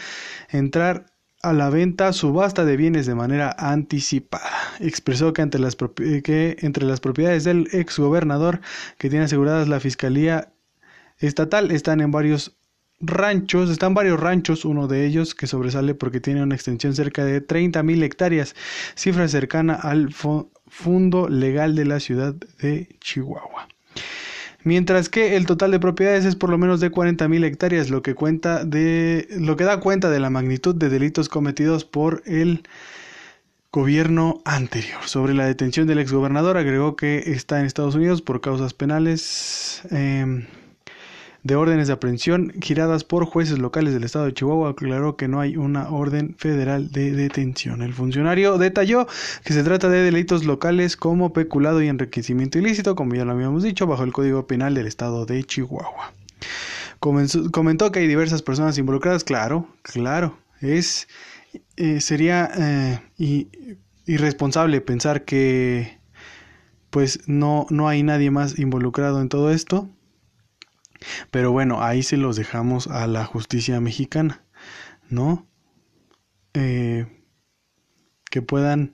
entrar 0.50 1.06
a 1.42 1.54
la 1.54 1.70
venta 1.70 2.14
subasta 2.14 2.66
de 2.66 2.78
bienes 2.78 3.06
de 3.06 3.16
manera 3.16 3.56
anticipada. 3.58 4.50
Expresó 4.80 5.34
que, 5.34 5.42
ante 5.42 5.60
las 5.60 5.76
que 5.76 6.58
entre 6.60 6.86
las 6.86 7.00
propiedades 7.00 7.44
del 7.44 7.68
exgobernador 7.72 8.62
que 8.98 9.10
tiene 9.10 9.26
aseguradas 9.26 9.68
la 9.68 9.80
Fiscalía 9.80 10.52
Estatal 11.20 11.72
están 11.72 12.02
en 12.02 12.12
varios 12.12 12.58
ranchos, 13.00 13.70
están 13.70 13.94
varios 13.94 14.20
ranchos, 14.20 14.66
uno 14.66 14.88
de 14.88 15.06
ellos 15.06 15.36
que 15.36 15.48
sobresale 15.48 15.94
porque 15.94 16.20
tiene 16.20 16.44
una 16.44 16.56
extensión 16.56 16.96
cerca 16.96 17.24
de 17.24 17.42
30 17.42 17.84
mil 17.84 18.02
hectáreas, 18.04 18.56
cifra 18.96 19.28
cercana 19.28 19.76
al 19.76 20.14
fondo 20.68 21.30
legal 21.30 21.76
de 21.76 21.86
la 21.86 22.00
ciudad 22.00 22.36
de 22.62 22.88
Chihuahua 23.00 23.68
mientras 24.68 25.08
que 25.08 25.38
el 25.38 25.46
total 25.46 25.72
de 25.72 25.80
propiedades 25.80 26.26
es 26.26 26.36
por 26.36 26.50
lo 26.50 26.58
menos 26.58 26.82
de 26.82 26.92
40.000 26.92 27.46
hectáreas, 27.46 27.90
lo 27.90 28.02
que 28.02 28.16
cuenta 28.16 28.66
de 28.66 29.28
lo 29.32 29.56
que 29.56 29.64
da 29.64 29.80
cuenta 29.80 30.10
de 30.10 30.20
la 30.20 30.30
magnitud 30.30 30.76
de 30.76 30.90
delitos 30.90 31.30
cometidos 31.30 31.86
por 31.86 32.22
el 32.26 32.64
gobierno 33.72 34.42
anterior. 34.44 35.02
Sobre 35.06 35.34
la 35.34 35.46
detención 35.46 35.88
del 35.88 36.00
exgobernador 36.00 36.58
agregó 36.58 36.98
que 36.98 37.24
está 37.28 37.60
en 37.60 37.66
Estados 37.66 37.96
Unidos 37.96 38.22
por 38.22 38.42
causas 38.42 38.74
penales. 38.74 39.84
Eh, 39.92 40.46
de 41.48 41.56
órdenes 41.56 41.88
de 41.88 41.94
aprehensión 41.94 42.52
giradas 42.62 43.06
por 43.06 43.26
jueces 43.26 43.58
locales 43.58 43.94
del 43.94 44.04
estado 44.04 44.26
de 44.26 44.34
Chihuahua 44.34 44.72
aclaró 44.72 45.16
que 45.16 45.30
no 45.30 45.40
hay 45.40 45.56
una 45.56 45.90
orden 45.90 46.36
federal 46.38 46.92
de 46.92 47.12
detención. 47.12 47.82
El 47.82 47.94
funcionario 47.94 48.58
detalló 48.58 49.08
que 49.46 49.54
se 49.54 49.64
trata 49.64 49.88
de 49.88 50.04
delitos 50.04 50.44
locales 50.44 50.98
como 50.98 51.32
peculado 51.32 51.82
y 51.82 51.88
enriquecimiento 51.88 52.60
ilícito, 52.60 52.98
como 52.98 53.16
ya 53.16 53.24
lo 53.24 53.32
habíamos 53.32 53.64
dicho, 53.64 53.88
bajo 53.88 54.04
el 54.04 54.12
Código 54.12 54.46
Penal 54.46 54.74
del 54.74 54.88
estado 54.88 55.26
de 55.26 55.42
Chihuahua. 55.46 56.12
comentó 57.00 57.92
que 57.94 58.00
hay 58.00 58.08
diversas 58.08 58.42
personas 58.42 58.78
involucradas, 58.78 59.24
claro, 59.24 59.70
claro, 59.84 60.38
es 60.60 61.08
eh, 61.78 62.02
sería 62.02 62.52
eh, 62.58 63.48
irresponsable 64.06 64.82
pensar 64.82 65.24
que 65.24 65.98
pues 66.90 67.22
no, 67.26 67.68
no 67.70 67.88
hay 67.88 68.04
nadie 68.04 68.32
más 68.32 68.60
involucrado 68.60 69.22
en 69.22 69.30
todo 69.30 69.50
esto 69.52 69.90
pero 71.32 71.52
bueno, 71.52 71.84
ahí 71.84 72.04
se 72.04 72.18
los 72.18 72.36
dejamos 72.36 72.88
a 72.88 73.08
la 73.08 73.26
justicia 73.26 73.80
mexicana, 73.82 74.44
¿no? 75.10 75.48
Eh, 76.54 77.06
que 78.30 78.42
puedan 78.42 78.94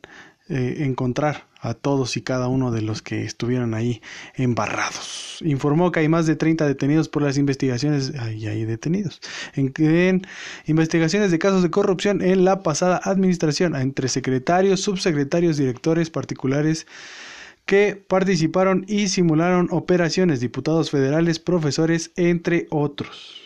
eh, 0.50 0.84
encontrar 0.86 1.48
a 1.64 1.74
todos 1.74 2.18
y 2.18 2.22
cada 2.22 2.50
uno 2.50 2.72
de 2.72 2.82
los 2.82 3.02
que 3.02 3.24
estuvieron 3.24 3.74
ahí 3.74 4.02
embarrados. 4.36 5.40
Informó 5.46 5.92
que 5.94 6.02
hay 6.02 6.10
más 6.10 6.26
de 6.26 6.36
30 6.36 6.68
detenidos 6.68 7.08
por 7.08 7.24
las 7.24 7.38
investigaciones, 7.38 8.14
ahí 8.20 8.46
hay 8.48 8.66
detenidos, 8.66 9.22
en, 9.56 9.72
en 9.78 10.22
investigaciones 10.66 11.32
de 11.32 11.40
casos 11.40 11.64
de 11.64 11.72
corrupción 11.72 12.22
en 12.22 12.44
la 12.44 12.62
pasada 12.62 13.00
administración 13.04 13.76
entre 13.78 14.10
secretarios, 14.10 14.82
subsecretarios, 14.82 15.56
directores 15.56 16.10
particulares, 16.10 16.86
que 17.66 17.96
participaron 18.08 18.86
y 18.88 19.08
simularon 19.08 19.68
operaciones, 19.72 20.40
diputados 20.40 20.92
federales, 20.92 21.40
profesores, 21.40 22.12
entre 22.16 22.68
otros. 22.70 23.44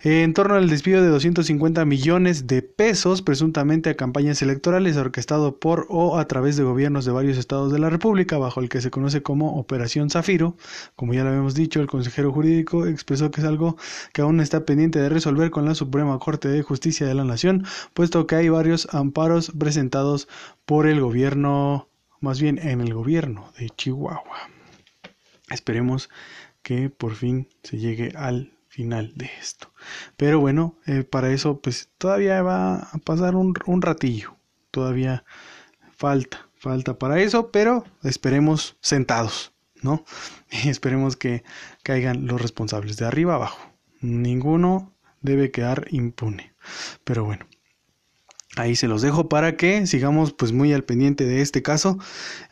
En 0.00 0.32
torno 0.32 0.54
al 0.54 0.70
despido 0.70 1.02
de 1.02 1.08
250 1.08 1.84
millones 1.84 2.46
de 2.46 2.62
pesos, 2.62 3.20
presuntamente 3.20 3.90
a 3.90 3.96
campañas 3.96 4.40
electorales, 4.42 4.96
orquestado 4.96 5.58
por 5.58 5.86
o 5.88 6.18
a 6.18 6.28
través 6.28 6.56
de 6.56 6.62
gobiernos 6.62 7.04
de 7.04 7.10
varios 7.10 7.36
estados 7.36 7.72
de 7.72 7.80
la 7.80 7.90
República, 7.90 8.38
bajo 8.38 8.60
el 8.60 8.68
que 8.68 8.80
se 8.80 8.92
conoce 8.92 9.24
como 9.24 9.58
Operación 9.58 10.08
Zafiro. 10.08 10.56
Como 10.94 11.14
ya 11.14 11.24
lo 11.24 11.30
habíamos 11.30 11.56
dicho, 11.56 11.80
el 11.80 11.88
consejero 11.88 12.32
jurídico 12.32 12.86
expresó 12.86 13.32
que 13.32 13.40
es 13.40 13.46
algo 13.46 13.76
que 14.12 14.22
aún 14.22 14.38
está 14.38 14.64
pendiente 14.64 15.00
de 15.00 15.08
resolver 15.08 15.50
con 15.50 15.64
la 15.64 15.74
Suprema 15.74 16.16
Corte 16.20 16.46
de 16.46 16.62
Justicia 16.62 17.04
de 17.04 17.14
la 17.14 17.24
Nación, 17.24 17.64
puesto 17.92 18.28
que 18.28 18.36
hay 18.36 18.48
varios 18.50 18.86
amparos 18.94 19.50
presentados 19.58 20.28
por 20.64 20.86
el 20.86 21.00
gobierno 21.00 21.87
más 22.20 22.40
bien 22.40 22.58
en 22.58 22.80
el 22.80 22.94
gobierno 22.94 23.52
de 23.58 23.70
Chihuahua. 23.70 24.50
Esperemos 25.50 26.10
que 26.62 26.90
por 26.90 27.14
fin 27.14 27.48
se 27.62 27.78
llegue 27.78 28.12
al 28.16 28.52
final 28.68 29.12
de 29.16 29.30
esto. 29.40 29.72
Pero 30.16 30.40
bueno, 30.40 30.76
eh, 30.86 31.04
para 31.04 31.32
eso 31.32 31.60
pues 31.60 31.90
todavía 31.98 32.42
va 32.42 32.76
a 32.76 32.98
pasar 33.04 33.34
un, 33.34 33.54
un 33.66 33.82
ratillo. 33.82 34.36
Todavía 34.70 35.24
falta, 35.96 36.48
falta 36.54 36.98
para 36.98 37.20
eso, 37.20 37.50
pero 37.50 37.84
esperemos 38.02 38.76
sentados, 38.80 39.52
¿no? 39.82 40.04
Y 40.50 40.68
esperemos 40.68 41.16
que 41.16 41.42
caigan 41.82 42.26
los 42.26 42.40
responsables 42.40 42.96
de 42.96 43.06
arriba 43.06 43.34
abajo. 43.34 43.60
Ninguno 44.00 44.94
debe 45.20 45.50
quedar 45.50 45.86
impune. 45.90 46.54
Pero 47.04 47.24
bueno. 47.24 47.46
Ahí 48.58 48.74
se 48.76 48.88
los 48.88 49.02
dejo 49.02 49.28
para 49.28 49.56
que 49.56 49.86
sigamos 49.86 50.32
pues 50.32 50.52
muy 50.52 50.72
al 50.72 50.84
pendiente 50.84 51.24
de 51.24 51.40
este 51.40 51.62
caso. 51.62 51.98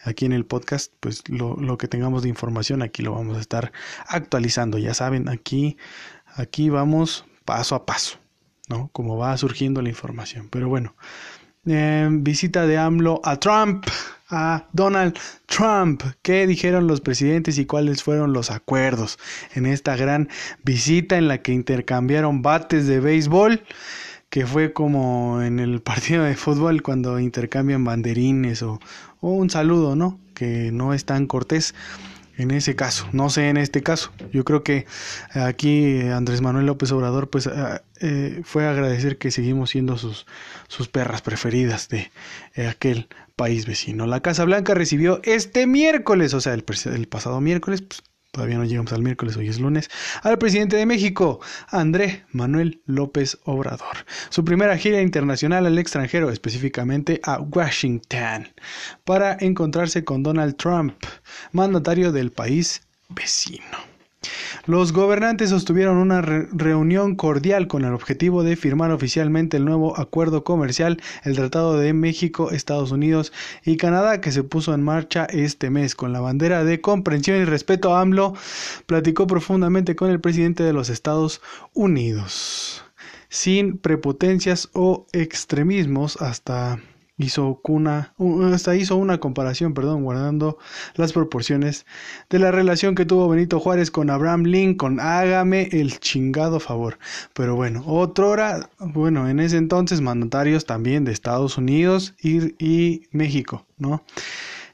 Aquí 0.04 0.25
en 0.25 0.32
el 0.32 0.46
podcast 0.46 0.92
pues 1.00 1.28
lo, 1.28 1.56
lo, 1.56 1.78
que 1.78 1.88
tengamos 1.88 2.22
de 2.22 2.28
información 2.28 2.82
aquí 2.82 3.02
lo 3.02 3.12
vamos 3.12 3.36
a 3.36 3.40
estar 3.40 3.72
actualizando. 4.06 4.78
Ya 4.78 4.94
saben, 4.94 5.28
aquí, 5.28 5.76
aquí 6.36 6.70
vamos 6.70 7.25
paso 7.44 7.75
a 7.75 7.86
paso, 7.86 8.18
¿no? 8.68 8.88
Como 8.92 9.16
va 9.16 9.36
surgiendo 9.36 9.82
la 9.82 9.88
información. 9.88 10.48
Pero 10.50 10.68
bueno, 10.68 10.94
eh, 11.66 12.08
visita 12.10 12.66
de 12.66 12.78
AMLO 12.78 13.20
a 13.25 13.40
Trump, 13.40 13.86
a 14.28 14.68
Donald 14.72 15.18
Trump. 15.46 16.02
¿Qué 16.22 16.46
dijeron 16.46 16.86
los 16.86 17.00
presidentes 17.00 17.58
y 17.58 17.66
cuáles 17.66 18.04
fueron 18.04 18.32
los 18.32 18.52
acuerdos 18.52 19.18
en 19.54 19.66
esta 19.66 19.96
gran 19.96 20.28
visita 20.62 21.18
en 21.18 21.26
la 21.26 21.42
que 21.42 21.52
intercambiaron 21.52 22.42
bates 22.42 22.86
de 22.86 23.00
béisbol? 23.00 23.62
Que 24.30 24.47
fue 24.47 24.73
como 24.73 25.42
en 25.42 25.59
el 25.59 25.80
partido 25.83 26.25
de 26.25 26.37
fútbol 26.37 26.83
cuando 26.83 27.18
intercambian 27.21 27.85
banderines 27.85 28.62
o, 28.62 28.80
un 29.21 29.50
saludo, 29.50 29.97
¿no? 29.97 30.21
Que 30.35 30.71
no 30.73 30.95
es 30.95 31.04
tan 31.04 31.26
cortés 31.26 31.75
en 32.37 32.50
ese 32.50 32.76
caso, 32.76 33.09
no 33.12 33.30
sé 33.30 33.49
en 33.49 33.56
este 33.56 33.83
caso. 33.83 34.12
Yo 34.33 34.45
creo 34.45 34.62
que 34.62 34.87
aquí 35.33 36.02
Andrés 36.02 36.42
Manuel 36.42 36.66
López 36.66 36.92
Obrador 36.92 37.30
pues 37.30 37.47
eh, 37.47 37.80
eh, 38.00 38.42
fue 38.45 38.66
a 38.66 38.71
agradecer 38.71 39.16
que 39.18 39.30
seguimos 39.30 39.71
siendo 39.71 39.97
sus, 39.97 40.26
sus 40.68 40.88
perras 40.88 41.23
preferidas 41.23 41.88
de 41.88 42.11
eh, 42.54 42.66
aquel 42.66 43.09
país 43.37 43.66
vecino. 43.66 44.06
La 44.06 44.21
Casa 44.21 44.45
Blanca 44.45 44.75
recibió 44.75 45.21
este 45.25 45.66
miércoles, 45.66 46.35
o 46.35 46.40
sea, 46.40 46.54
el, 46.54 46.64
el 46.95 47.09
pasado 47.09 47.40
miércoles, 47.40 47.83
pues, 47.83 48.02
todavía 48.36 48.58
no 48.58 48.64
llegamos 48.64 48.92
al 48.92 49.02
miércoles, 49.02 49.34
hoy 49.38 49.48
es 49.48 49.58
lunes, 49.58 49.88
al 50.22 50.36
presidente 50.36 50.76
de 50.76 50.84
México, 50.84 51.40
André 51.68 52.26
Manuel 52.32 52.82
López 52.84 53.38
Obrador. 53.44 54.04
Su 54.28 54.44
primera 54.44 54.76
gira 54.76 55.00
internacional 55.00 55.64
al 55.64 55.78
extranjero, 55.78 56.30
específicamente 56.30 57.18
a 57.24 57.40
Washington, 57.40 58.48
para 59.04 59.38
encontrarse 59.40 60.04
con 60.04 60.22
Donald 60.22 60.56
Trump, 60.56 61.02
mandatario 61.52 62.12
del 62.12 62.30
país 62.30 62.82
vecino. 63.08 63.95
Los 64.66 64.92
gobernantes 64.92 65.50
sostuvieron 65.50 65.97
una 65.99 66.21
reunión 66.23 67.14
cordial 67.14 67.68
con 67.68 67.85
el 67.85 67.92
objetivo 67.92 68.42
de 68.42 68.56
firmar 68.56 68.90
oficialmente 68.90 69.56
el 69.56 69.64
nuevo 69.64 69.99
acuerdo 69.99 70.45
comercial, 70.45 71.00
el 71.25 71.37
Tratado 71.37 71.78
de 71.78 71.92
México, 71.92 72.50
Estados 72.50 72.90
Unidos 72.90 73.33
y 73.64 73.76
Canadá, 73.76 74.21
que 74.21 74.33
se 74.33 74.42
puso 74.42 74.75
en 74.75 74.83
marcha 74.83 75.26
este 75.26 75.71
mes. 75.71 75.95
Con 75.95 76.12
la 76.12 76.21
bandera 76.21 76.64
de 76.64 76.80
comprensión 76.80 77.40
y 77.40 77.45
respeto 77.45 77.95
a 77.95 78.00
AMLO, 78.00 78.35
platicó 78.87 79.26
profundamente 79.26 79.97
con 79.97 80.11
el 80.11 80.21
presidente 80.21 80.62
de 80.62 80.73
los 80.73 80.90
Estados 80.90 81.40
Unidos, 81.73 82.85
sin 83.28 83.78
prepotencias 83.78 84.68
o 84.73 85.06
extremismos 85.12 86.21
hasta 86.21 86.80
hizo 87.18 87.61
una, 87.64 88.14
hasta 88.52 88.76
hizo 88.76 88.96
una 88.96 89.18
comparación, 89.18 89.75
perdón, 89.75 90.02
guardando 90.02 90.58
las 90.94 91.12
proporciones 91.12 91.87
de 92.28 92.38
la 92.38 92.50
relación 92.50 92.94
que 92.94 93.06
tuvo 93.06 93.28
Benito 93.28 93.58
Juárez 93.58 93.90
con 93.90 94.11
Abraham 94.11 94.44
Lincoln. 94.44 95.00
Hágame 95.00 95.68
el 95.73 95.99
chingado 95.99 96.61
favor. 96.61 96.99
Pero 97.32 97.56
bueno, 97.56 97.82
otro 97.87 98.30
hora, 98.30 98.70
bueno, 98.78 99.28
en 99.28 99.40
ese 99.40 99.56
entonces 99.56 100.00
mandatarios 100.00 100.66
también 100.66 101.04
de 101.04 101.12
Estados 101.12 101.56
Unidos 101.58 102.14
y, 102.23 102.54
y 102.64 103.08
México, 103.12 103.66
¿no? 103.78 104.04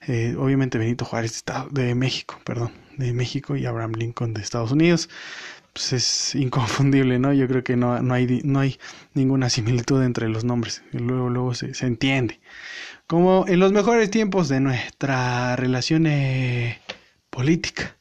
Eh, 0.09 0.35
obviamente 0.37 0.79
Benito 0.79 1.05
Juárez 1.05 1.45
de, 1.71 1.83
de 1.85 1.95
México, 1.95 2.37
perdón, 2.45 2.73
de 2.97 3.13
México 3.13 3.57
y 3.57 3.67
Abraham 3.67 3.93
Lincoln 3.93 4.35
de 4.35 4.43
Estados 4.43 4.73
Unidos 4.73 5.09
pues 5.73 5.93
es 5.93 6.35
inconfundible, 6.35 7.19
¿no? 7.19 7.33
Yo 7.33 7.49
creo 7.49 7.64
que 7.64 7.76
no, 7.76 8.00
no, 8.02 8.14
hay, 8.14 8.41
no 8.45 8.61
hay 8.61 8.79
ninguna 9.14 9.49
similitud 9.50 10.02
entre 10.02 10.29
los 10.29 10.45
nombres. 10.45 10.83
luego, 10.93 11.31
luego 11.31 11.55
se, 11.55 11.75
se, 11.75 11.87
entiende. 11.87 12.41
Como 13.07 13.47
en 13.49 13.61
los 13.61 13.73
mejores 13.73 14.11
tiempos 14.11 14.49
de 14.49 14.61
nuestra 14.61 15.57
relación 15.57 16.07
eh, 16.07 16.81
política, 17.31 17.97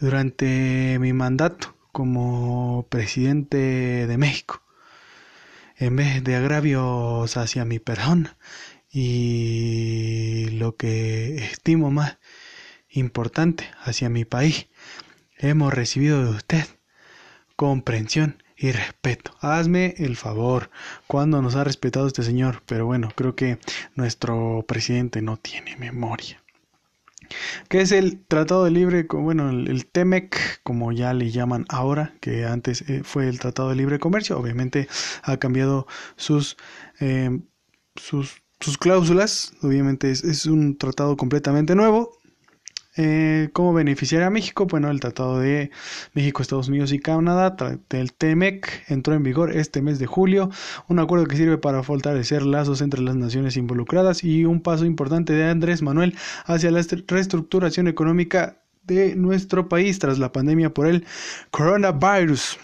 durante 0.00 0.98
mi 1.00 1.12
mandato 1.12 1.74
como 1.92 2.86
presidente 2.88 4.06
de 4.06 4.18
México, 4.18 4.62
en 5.76 5.96
vez 5.96 6.22
de 6.24 6.36
agravios 6.36 7.36
hacia 7.36 7.64
mi 7.64 7.78
persona 7.78 8.36
y 8.90 10.48
lo 10.52 10.76
que 10.76 11.36
estimo 11.36 11.90
más 11.90 12.18
importante 12.90 13.64
hacia 13.82 14.08
mi 14.08 14.24
país, 14.24 14.68
hemos 15.38 15.72
recibido 15.74 16.24
de 16.24 16.30
usted 16.30 16.64
comprensión 17.58 18.40
y 18.56 18.70
respeto. 18.70 19.32
Hazme 19.40 19.96
el 19.98 20.16
favor, 20.16 20.70
cuando 21.08 21.42
nos 21.42 21.56
ha 21.56 21.64
respetado 21.64 22.06
este 22.06 22.22
señor? 22.22 22.62
Pero 22.66 22.86
bueno, 22.86 23.08
creo 23.16 23.34
que 23.34 23.58
nuestro 23.96 24.64
presidente 24.68 25.22
no 25.22 25.38
tiene 25.38 25.76
memoria. 25.76 26.40
¿Qué 27.68 27.80
es 27.80 27.90
el 27.90 28.24
Tratado 28.24 28.64
de 28.64 28.70
Libre, 28.70 29.06
bueno, 29.10 29.50
el, 29.50 29.86
TEMEC, 29.86 30.62
como 30.62 30.92
ya 30.92 31.12
le 31.14 31.32
llaman 31.32 31.64
ahora, 31.68 32.14
que 32.20 32.46
antes 32.46 32.82
eh, 32.88 33.02
fue 33.02 33.28
el 33.28 33.40
Tratado 33.40 33.70
de 33.70 33.74
Libre 33.74 33.98
Comercio? 33.98 34.38
Obviamente 34.38 34.86
ha 35.24 35.36
cambiado 35.38 35.88
sus, 36.14 36.56
eh, 37.00 37.40
sus, 37.96 38.40
cláusulas, 38.78 39.52
obviamente 39.62 40.12
es 40.12 40.46
un 40.46 40.78
tratado 40.78 41.16
completamente 41.16 41.74
nuevo, 41.74 42.17
eh, 43.00 43.50
¿Cómo 43.52 43.72
beneficiar 43.72 44.24
a 44.24 44.30
México? 44.30 44.66
Bueno, 44.66 44.90
el 44.90 44.98
Tratado 44.98 45.38
de 45.38 45.70
México, 46.14 46.42
Estados 46.42 46.66
Unidos 46.66 46.92
y 46.92 46.98
Canadá, 46.98 47.56
del 47.88 48.12
TEMEC, 48.12 48.84
entró 48.88 49.14
en 49.14 49.22
vigor 49.22 49.56
este 49.56 49.82
mes 49.82 50.00
de 50.00 50.06
julio, 50.06 50.50
un 50.88 50.98
acuerdo 50.98 51.26
que 51.26 51.36
sirve 51.36 51.58
para 51.58 51.84
fortalecer 51.84 52.42
lazos 52.42 52.80
entre 52.82 53.00
las 53.00 53.14
naciones 53.14 53.56
involucradas 53.56 54.24
y 54.24 54.44
un 54.44 54.60
paso 54.60 54.84
importante 54.84 55.32
de 55.32 55.48
Andrés 55.48 55.80
Manuel 55.80 56.16
hacia 56.44 56.72
la 56.72 56.84
reestructuración 57.06 57.86
económica 57.86 58.62
de 58.82 59.14
nuestro 59.14 59.68
país 59.68 60.00
tras 60.00 60.18
la 60.18 60.32
pandemia 60.32 60.74
por 60.74 60.88
el 60.88 61.06
coronavirus. 61.52 62.58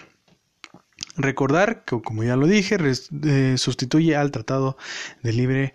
Recordar 1.16 1.84
que, 1.84 2.02
como 2.02 2.24
ya 2.24 2.34
lo 2.34 2.48
dije, 2.48 2.76
eh, 3.24 3.54
sustituye 3.56 4.16
al 4.16 4.32
Tratado 4.32 4.76
de 5.22 5.32
Libre 5.32 5.74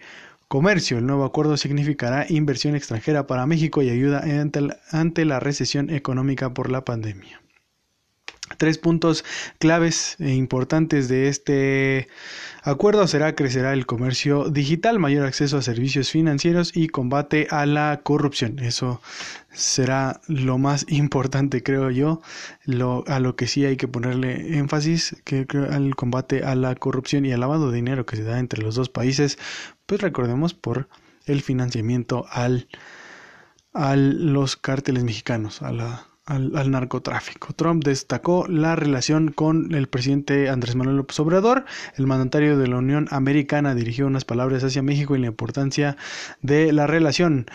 Comercio. 0.49 0.97
El 0.97 1.05
nuevo 1.05 1.25
acuerdo 1.25 1.57
significará 1.57 2.25
inversión 2.27 2.75
extranjera 2.75 3.27
para 3.27 3.45
México 3.45 3.83
y 3.83 3.89
ayuda 3.91 4.23
ante 4.91 5.23
la 5.23 5.39
recesión 5.39 5.91
económica 5.91 6.55
por 6.55 6.71
la 6.71 6.83
pandemia. 6.83 7.39
Tres 8.57 8.79
puntos 8.79 9.23
claves 9.59 10.15
e 10.17 10.33
importantes 10.33 11.07
de 11.07 11.27
este 11.27 12.07
acuerdo 12.63 13.05
será 13.05 13.35
crecerá 13.35 13.73
el 13.73 13.85
comercio 13.85 14.49
digital, 14.49 14.97
mayor 14.97 15.27
acceso 15.27 15.57
a 15.57 15.61
servicios 15.61 16.09
financieros 16.09 16.75
y 16.75 16.87
combate 16.87 17.45
a 17.51 17.67
la 17.67 18.01
corrupción. 18.01 18.57
Eso 18.57 19.01
será 19.53 20.19
lo 20.27 20.57
más 20.57 20.87
importante, 20.89 21.61
creo 21.61 21.91
yo, 21.91 22.21
lo, 22.65 23.03
a 23.07 23.19
lo 23.19 23.35
que 23.35 23.45
sí 23.45 23.65
hay 23.65 23.77
que 23.77 23.87
ponerle 23.87 24.57
énfasis, 24.57 25.15
que 25.25 25.45
al 25.69 25.95
combate 25.95 26.43
a 26.43 26.55
la 26.55 26.73
corrupción 26.73 27.27
y 27.27 27.33
al 27.33 27.41
lavado 27.41 27.69
de 27.69 27.75
dinero 27.75 28.07
que 28.07 28.15
se 28.15 28.23
da 28.23 28.39
entre 28.39 28.63
los 28.63 28.73
dos 28.73 28.89
países, 28.89 29.37
pues 29.89 30.01
recordemos 30.01 30.53
por 30.53 30.87
el 31.25 31.41
financiamiento 31.41 32.27
al 32.29 32.67
a 33.73 33.95
los 33.95 34.55
cárteles 34.55 35.03
mexicanos, 35.03 35.63
a 35.63 35.71
la, 35.71 36.07
al, 36.25 36.69
narcotráfico. 36.69 37.53
Trump 37.53 37.83
destacó 37.83 38.45
la 38.47 38.75
relación 38.75 39.31
con 39.31 39.73
el 39.73 39.87
presidente 39.87 40.49
Andrés 40.49 40.75
Manuel 40.75 40.97
López 40.97 41.19
Obrador. 41.19 41.65
El 41.95 42.05
mandatario 42.05 42.57
de 42.57 42.67
la 42.67 42.77
Unión 42.77 43.07
Americana 43.09 43.73
dirigió 43.73 44.05
unas 44.05 44.25
palabras 44.25 44.63
hacia 44.63 44.83
México 44.83 45.15
y 45.15 45.19
la 45.19 45.27
importancia 45.27 45.97
de 46.41 46.71
la 46.71 46.85
relación. 46.85 47.47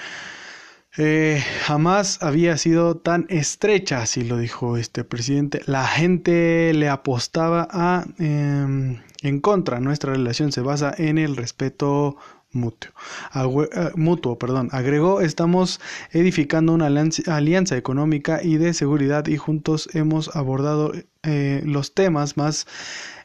Eh, 0.96 1.42
jamás 1.62 2.22
había 2.22 2.56
sido 2.56 2.96
tan 2.96 3.26
estrecha, 3.28 4.02
así 4.02 4.22
lo 4.22 4.38
dijo 4.38 4.76
este 4.76 5.02
presidente. 5.04 5.60
La 5.66 5.86
gente 5.86 6.72
le 6.72 6.88
apostaba 6.88 7.66
a 7.70 8.04
em, 8.18 9.00
en 9.22 9.40
contra. 9.40 9.80
Nuestra 9.80 10.12
relación 10.12 10.52
se 10.52 10.60
basa 10.60 10.94
en 10.96 11.18
el 11.18 11.36
respeto 11.36 12.16
mutuo. 12.54 12.92
Eh, 13.34 13.90
mutuo 13.96 14.38
perdón. 14.38 14.68
Agregó, 14.72 15.20
estamos 15.20 15.80
edificando 16.12 16.72
una 16.72 16.86
alianza 16.86 17.76
económica 17.76 18.40
y 18.42 18.56
de 18.56 18.72
seguridad 18.72 19.26
y 19.26 19.36
juntos 19.36 19.88
hemos 19.94 20.34
abordado 20.36 20.92
eh, 21.22 21.62
los 21.64 21.94
temas 21.94 22.36
más 22.36 22.66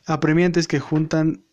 apremiantes 0.05 0.67
que 0.67 0.79
juntan 0.79 1.43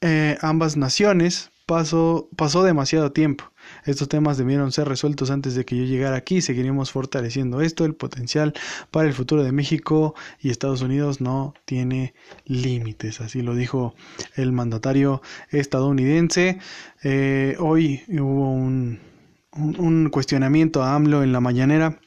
eh, 0.00 0.36
ambas 0.42 0.76
naciones. 0.76 1.50
Pasó, 1.66 2.28
pasó 2.36 2.62
demasiado 2.62 3.12
tiempo. 3.12 3.53
Estos 3.84 4.08
temas 4.08 4.38
debieron 4.38 4.72
ser 4.72 4.88
resueltos 4.88 5.30
antes 5.30 5.54
de 5.54 5.64
que 5.64 5.76
yo 5.76 5.84
llegara 5.84 6.16
aquí. 6.16 6.40
Seguiremos 6.40 6.90
fortaleciendo 6.90 7.60
esto. 7.60 7.84
El 7.84 7.94
potencial 7.94 8.54
para 8.90 9.08
el 9.08 9.14
futuro 9.14 9.42
de 9.42 9.52
México 9.52 10.14
y 10.40 10.50
Estados 10.50 10.82
Unidos 10.82 11.20
no 11.20 11.54
tiene 11.64 12.14
límites. 12.46 13.20
Así 13.20 13.42
lo 13.42 13.54
dijo 13.54 13.94
el 14.36 14.52
mandatario 14.52 15.22
estadounidense. 15.50 16.58
Eh, 17.02 17.56
hoy 17.58 18.02
hubo 18.08 18.50
un, 18.50 18.98
cuestionamiento 20.10 20.82
a 20.82 20.94
AMLO 20.94 21.22
en 21.22 21.32
la 21.32 21.40
mañanera. 21.40 22.00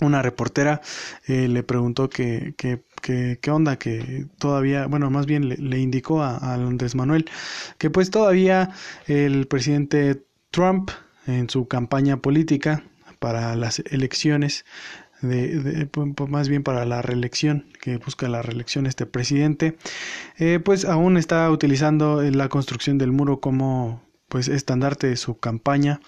Una 0.00 0.22
reportera 0.22 0.80
eh, 1.26 1.48
le 1.48 1.64
preguntó 1.64 2.08
que, 2.08 2.54
qué 2.56 3.50
onda, 3.50 3.78
que 3.80 4.26
todavía, 4.38 4.86
bueno, 4.86 5.10
más 5.10 5.26
bien 5.26 5.48
le, 5.48 5.78
indicó 5.80 6.22
a, 6.22 6.36
a, 6.36 6.54
Andrés 6.54 6.94
Manuel 6.94 7.28
que 7.78 7.90
pues 7.90 8.10
todavía 8.10 8.70
el 9.08 9.48
presidente 9.48 10.27
Trump 10.50 10.90
en 11.26 11.48
su 11.50 11.68
campaña 11.68 12.18
política 12.18 12.82
para 13.18 13.56
las 13.56 13.80
elecciones 13.80 14.64
de, 15.20 15.88
más 16.28 16.48
bien 16.48 16.62
para 16.62 16.84
la 16.84 17.02
reelección 17.02 17.66
que 17.80 17.96
busca 17.96 18.28
la 18.28 18.40
reelección 18.40 18.86
este 18.86 19.04
presidente 19.04 19.76
eh, 20.38 20.60
pues 20.64 20.84
aún 20.84 21.16
está 21.16 21.50
utilizando 21.50 22.22
la 22.22 22.48
construcción 22.48 22.98
del 22.98 23.10
muro 23.10 23.40
como 23.40 24.00
pues 24.28 24.48
estandarte 24.48 25.06
de 25.08 25.16
su 25.16 25.38
campaña. 25.38 26.00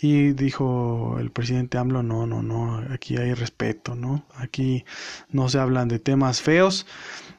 Y 0.00 0.32
dijo 0.32 1.16
el 1.18 1.30
presidente 1.30 1.78
AMLO 1.78 2.02
no 2.02 2.26
no 2.26 2.42
no 2.42 2.82
aquí 2.90 3.16
hay 3.16 3.32
respeto 3.34 3.94
no 3.94 4.26
aquí 4.34 4.84
no 5.30 5.48
se 5.48 5.58
hablan 5.58 5.88
de 5.88 5.98
temas 5.98 6.42
feos 6.42 6.86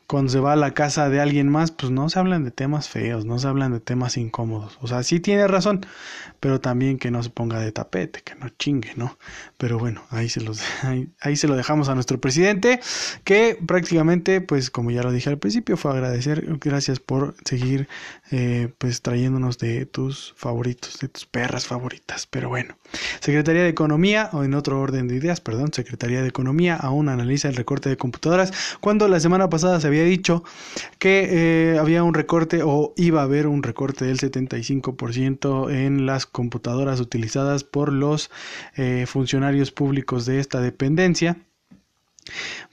cuando 0.07 0.31
se 0.31 0.39
va 0.39 0.53
a 0.53 0.55
la 0.55 0.73
casa 0.73 1.09
de 1.09 1.19
alguien 1.19 1.49
más, 1.49 1.71
pues 1.71 1.91
no 1.91 2.07
se 2.09 2.17
hablan 2.17 2.45
de 2.45 2.51
temas 2.51 2.87
feos, 2.87 3.25
no 3.25 3.37
se 3.39 3.47
hablan 3.47 3.73
de 3.73 3.81
temas 3.81 4.15
incómodos. 4.15 4.77
O 4.81 4.87
sea, 4.87 5.03
sí 5.03 5.19
tiene 5.19 5.47
razón, 5.47 5.85
pero 6.39 6.61
también 6.61 6.97
que 6.97 7.11
no 7.11 7.21
se 7.21 7.29
ponga 7.29 7.59
de 7.59 7.73
tapete, 7.73 8.21
que 8.23 8.33
no 8.35 8.47
chingue, 8.47 8.93
¿no? 8.95 9.17
Pero 9.57 9.77
bueno, 9.77 10.03
ahí 10.09 10.29
se, 10.29 10.39
los, 10.39 10.61
ahí, 11.19 11.35
se 11.35 11.47
lo 11.49 11.57
dejamos 11.57 11.89
a 11.89 11.95
nuestro 11.95 12.21
presidente, 12.21 12.79
que 13.25 13.59
prácticamente, 13.67 14.39
pues 14.39 14.71
como 14.71 14.91
ya 14.91 15.03
lo 15.03 15.11
dije 15.11 15.29
al 15.29 15.39
principio, 15.39 15.75
fue 15.75 15.91
agradecer, 15.91 16.45
gracias 16.61 17.01
por 17.01 17.35
seguir, 17.43 17.89
eh, 18.31 18.69
pues 18.77 19.01
trayéndonos 19.01 19.57
de 19.57 19.85
tus 19.85 20.33
favoritos, 20.37 20.99
de 20.99 21.09
tus 21.09 21.25
perras 21.25 21.65
favoritas. 21.67 22.27
Pero 22.27 22.47
bueno, 22.47 22.77
Secretaría 23.19 23.63
de 23.63 23.69
Economía, 23.69 24.29
o 24.31 24.45
en 24.45 24.53
otro 24.53 24.79
orden 24.79 25.09
de 25.09 25.15
ideas, 25.15 25.41
perdón, 25.41 25.73
Secretaría 25.73 26.21
de 26.21 26.29
Economía 26.29 26.77
aún 26.77 27.09
analiza 27.09 27.49
el 27.49 27.57
recorte 27.57 27.89
de 27.89 27.97
computadoras, 27.97 28.53
cuando 28.79 29.09
la 29.09 29.19
semana 29.19 29.49
pasada 29.49 29.81
se 29.81 29.87
había 29.87 29.96
dicho 30.05 30.43
que 30.99 31.73
eh, 31.73 31.77
había 31.79 32.03
un 32.03 32.13
recorte 32.13 32.61
o 32.63 32.93
iba 32.97 33.21
a 33.21 33.23
haber 33.23 33.47
un 33.47 33.63
recorte 33.63 34.05
del 34.05 34.19
75% 34.19 35.71
en 35.71 36.05
las 36.05 36.25
computadoras 36.25 36.99
utilizadas 36.99 37.63
por 37.63 37.91
los 37.91 38.31
eh, 38.75 39.05
funcionarios 39.07 39.71
públicos 39.71 40.25
de 40.25 40.39
esta 40.39 40.61
dependencia, 40.61 41.37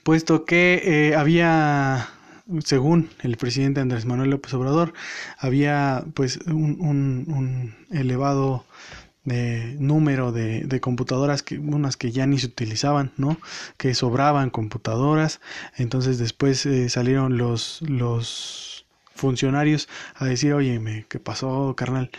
puesto 0.03 0.45
que 0.45 0.81
eh, 0.83 1.15
había 1.15 2.09
según 2.63 3.09
el 3.21 3.37
presidente 3.37 3.81
Andrés 3.81 4.05
Manuel 4.05 4.29
López 4.29 4.53
Obrador, 4.53 4.93
había 5.39 6.05
pues 6.13 6.37
un, 6.45 6.77
un 6.79 7.75
elevado 7.89 8.65
de 9.25 9.75
número 9.79 10.31
de, 10.31 10.61
de, 10.61 10.79
computadoras 10.79 11.43
que 11.43 11.57
unas 11.57 11.97
que 11.97 12.11
ya 12.11 12.25
ni 12.25 12.37
se 12.37 12.47
utilizaban 12.47 13.11
no 13.17 13.37
que 13.77 13.93
sobraban 13.93 14.49
computadoras. 14.49 15.41
Entonces 15.75 16.17
después 16.17 16.65
eh, 16.65 16.89
salieron 16.89 17.37
los 17.37 17.81
los 17.81 18.85
funcionarios 19.13 19.87
a 20.15 20.25
decir 20.25 20.53
oye 20.53 21.05
qué 21.09 21.19
pasó 21.19 21.73
carnal 21.75 22.11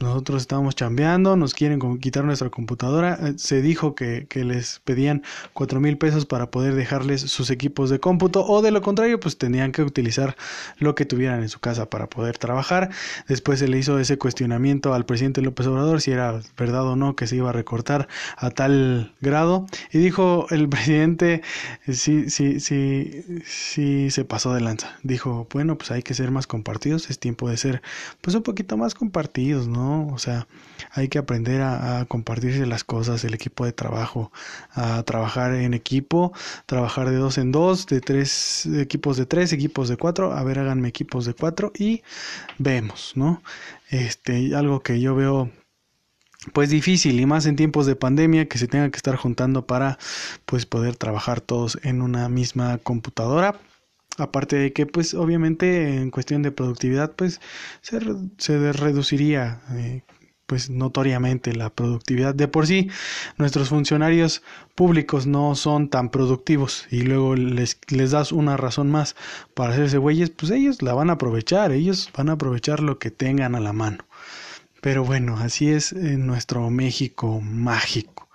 nosotros 0.00 0.40
estamos 0.40 0.74
chambeando, 0.74 1.36
nos 1.36 1.52
quieren 1.52 1.98
quitar 1.98 2.24
nuestra 2.24 2.48
computadora. 2.48 3.18
Eh, 3.20 3.34
se 3.36 3.60
dijo 3.60 3.94
que, 3.94 4.26
que 4.28 4.44
les 4.44 4.80
pedían 4.80 5.22
cuatro 5.52 5.78
mil 5.78 5.98
pesos 5.98 6.24
para 6.24 6.50
poder 6.50 6.74
dejarles 6.74 7.20
sus 7.20 7.50
equipos 7.50 7.90
de 7.90 8.00
cómputo 8.00 8.44
o 8.46 8.62
de 8.62 8.70
lo 8.70 8.80
contrario, 8.80 9.20
pues 9.20 9.36
tenían 9.36 9.72
que 9.72 9.82
utilizar 9.82 10.36
lo 10.78 10.94
que 10.94 11.04
tuvieran 11.04 11.42
en 11.42 11.50
su 11.50 11.60
casa 11.60 11.90
para 11.90 12.08
poder 12.08 12.38
trabajar. 12.38 12.90
Después 13.28 13.58
se 13.58 13.68
le 13.68 13.78
hizo 13.78 13.98
ese 13.98 14.16
cuestionamiento 14.16 14.94
al 14.94 15.04
presidente 15.04 15.42
López 15.42 15.66
Obrador 15.66 16.00
si 16.00 16.12
era 16.12 16.40
verdad 16.56 16.86
o 16.86 16.96
no 16.96 17.14
que 17.14 17.26
se 17.26 17.36
iba 17.36 17.50
a 17.50 17.52
recortar 17.52 18.08
a 18.36 18.50
tal 18.50 19.12
grado. 19.20 19.66
Y 19.92 19.98
dijo 19.98 20.46
el 20.50 20.68
presidente, 20.70 21.42
sí, 21.92 22.30
sí, 22.30 22.58
sí, 22.60 23.42
sí 23.44 24.10
se 24.10 24.24
pasó 24.24 24.54
de 24.54 24.62
lanza. 24.62 24.98
Dijo, 25.02 25.46
bueno, 25.52 25.76
pues 25.76 25.90
hay 25.90 26.02
que 26.02 26.14
ser 26.14 26.30
más 26.30 26.46
compartidos, 26.46 27.10
es 27.10 27.18
tiempo 27.18 27.50
de 27.50 27.58
ser 27.58 27.82
pues 28.22 28.34
un 28.34 28.42
poquito 28.42 28.78
más 28.78 28.94
compartidos, 28.94 29.68
¿no? 29.68 29.89
O 30.12 30.18
sea, 30.18 30.46
hay 30.92 31.08
que 31.08 31.18
aprender 31.18 31.60
a, 31.62 32.04
compartirse 32.06 32.66
las 32.66 32.84
cosas, 32.84 33.24
el 33.24 33.34
equipo 33.34 33.64
de 33.64 33.72
trabajo, 33.72 34.32
a 34.72 35.02
trabajar 35.02 35.54
en 35.54 35.74
equipo, 35.74 36.32
trabajar 36.66 37.10
de 37.10 37.16
dos 37.16 37.38
en 37.38 37.52
dos, 37.52 37.86
de 37.86 38.00
tres 38.00 38.66
equipos 38.66 39.16
de 39.16 39.26
tres, 39.26 39.52
equipos 39.52 39.88
de 39.88 39.96
cuatro, 39.96 40.32
a 40.32 40.42
ver, 40.44 40.58
háganme 40.58 40.88
equipos 40.88 41.24
de 41.26 41.34
cuatro 41.34 41.72
y 41.76 42.02
vemos, 42.58 43.12
¿no? 43.16 43.42
Este, 43.90 44.54
algo 44.54 44.80
que 44.80 45.00
yo 45.00 45.14
veo 45.14 45.50
pues 46.54 46.70
difícil 46.70 47.20
y 47.20 47.26
más 47.26 47.46
en 47.46 47.56
tiempos 47.56 47.86
de 47.86 47.96
pandemia 47.96 48.48
que 48.48 48.58
se 48.58 48.66
tenga 48.66 48.90
que 48.90 48.96
estar 48.96 49.16
juntando 49.16 49.66
para 49.66 49.98
pues 50.46 50.64
poder 50.64 50.96
trabajar 50.96 51.40
todos 51.40 51.78
en 51.82 52.00
una 52.00 52.28
misma 52.28 52.78
computadora 52.78 53.60
aparte 54.20 54.56
de 54.56 54.72
que 54.72 54.86
pues 54.86 55.14
obviamente 55.14 55.96
en 55.96 56.10
cuestión 56.10 56.42
de 56.42 56.52
productividad 56.52 57.12
pues 57.16 57.40
se, 57.82 57.98
reduciría 58.72 59.60
eh, 59.72 60.02
pues 60.50 60.68
notoriamente 60.68 61.54
la 61.54 61.70
productividad. 61.70 62.34
De 62.34 62.48
por 62.48 62.66
sí 62.66 62.90
nuestros 63.36 63.68
funcionarios 63.68 64.42
públicos 64.74 65.28
no 65.28 65.54
son 65.54 65.88
tan 65.88 66.10
productivos 66.10 66.88
y 66.90 67.02
luego 67.02 67.36
les, 67.36 67.78
les 67.88 68.10
das 68.10 68.32
una 68.32 68.56
razón 68.56 68.90
más 68.90 69.14
para 69.54 69.72
hacerse 69.72 69.98
güeyes 69.98 70.30
pues 70.30 70.50
ellos 70.50 70.82
la 70.82 70.92
van 70.92 71.08
a 71.08 71.12
aprovechar 71.12 71.70
ellos 71.70 72.10
van 72.16 72.30
a 72.30 72.32
aprovechar 72.32 72.80
lo 72.80 72.98
que 72.98 73.12
tengan 73.12 73.54
a 73.54 73.60
la 73.60 73.72
mano. 73.72 74.04
Pero 74.80 75.04
bueno 75.04 75.36
así 75.38 75.68
es 75.70 75.92
en 75.92 76.26
nuestro 76.26 76.68
México 76.70 77.40
mágico. 77.40 78.28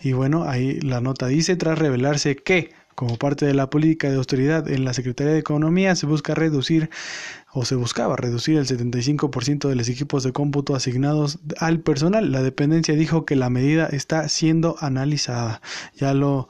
Y 0.00 0.12
bueno 0.12 0.44
ahí 0.44 0.80
la 0.80 1.02
nota 1.02 1.26
dice 1.26 1.56
tras 1.56 1.78
revelarse 1.78 2.36
que 2.36 2.72
como 2.98 3.16
parte 3.16 3.46
de 3.46 3.54
la 3.54 3.70
política 3.70 4.10
de 4.10 4.16
austeridad 4.16 4.68
en 4.68 4.84
la 4.84 4.92
Secretaría 4.92 5.32
de 5.32 5.38
Economía 5.38 5.94
se 5.94 6.04
busca 6.04 6.34
reducir 6.34 6.90
o 7.52 7.64
se 7.64 7.76
buscaba 7.76 8.16
reducir 8.16 8.58
el 8.58 8.66
75% 8.66 9.68
de 9.68 9.76
los 9.76 9.88
equipos 9.88 10.24
de 10.24 10.32
cómputo 10.32 10.74
asignados 10.74 11.38
al 11.60 11.78
personal. 11.78 12.32
La 12.32 12.42
dependencia 12.42 12.96
dijo 12.96 13.24
que 13.24 13.36
la 13.36 13.50
medida 13.50 13.86
está 13.86 14.28
siendo 14.28 14.74
analizada. 14.80 15.62
Ya 15.94 16.12
lo 16.12 16.48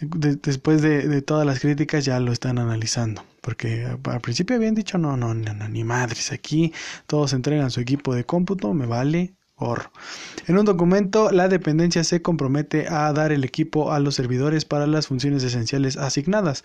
después 0.00 0.80
de, 0.80 1.20
todas 1.20 1.46
las 1.46 1.60
críticas 1.60 2.06
ya 2.06 2.18
lo 2.20 2.32
están 2.32 2.58
analizando. 2.58 3.22
Porque 3.42 3.86
al 4.04 4.20
principio 4.22 4.56
habían 4.56 4.74
dicho 4.74 4.96
no, 4.96 5.18
no, 5.18 5.34
no, 5.34 5.68
ni 5.68 5.84
madres, 5.84 6.32
aquí 6.32 6.72
todos 7.06 7.34
entregan 7.34 7.70
su 7.70 7.80
equipo 7.80 8.14
de 8.14 8.24
cómputo, 8.24 8.72
me 8.72 8.86
vale 8.86 9.34
en 10.48 10.58
un 10.58 10.64
documento, 10.64 11.30
la 11.30 11.48
dependencia 11.48 12.02
se 12.02 12.20
compromete 12.20 12.88
a 12.88 13.12
dar 13.12 13.30
el 13.30 13.44
equipo 13.44 13.92
a 13.92 14.00
los 14.00 14.16
servidores 14.16 14.64
para 14.64 14.88
las 14.88 15.06
funciones 15.06 15.44
esenciales 15.44 15.96
asignadas, 15.96 16.64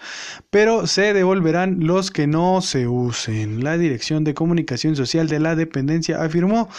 pero 0.50 0.88
se 0.88 1.14
devolverán 1.14 1.86
los 1.86 2.10
que 2.10 2.26
no 2.26 2.62
se 2.62 2.88
usen. 2.88 3.64
La 3.64 3.78
Dirección 3.78 4.24
de 4.24 4.34
Comunicación 4.34 4.96
Social 4.96 5.28
de 5.28 5.40
la 5.40 5.56
dependencia 5.56 6.24
afirmó 6.24 6.70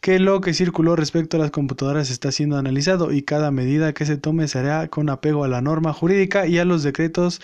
que 0.00 0.18
lo 0.18 0.40
que 0.40 0.54
circuló 0.54 0.96
respecto 0.96 1.36
a 1.36 1.40
las 1.40 1.50
computadoras 1.50 2.10
está 2.10 2.32
siendo 2.32 2.56
analizado 2.56 3.12
y 3.12 3.22
cada 3.22 3.50
medida 3.50 3.92
que 3.92 4.06
se 4.06 4.16
tome 4.16 4.48
será 4.48 4.88
con 4.88 5.10
apego 5.10 5.44
a 5.44 5.48
la 5.48 5.60
norma 5.60 5.92
jurídica 5.92 6.46
y 6.46 6.58
a 6.58 6.64
los 6.64 6.82
decretos 6.82 7.40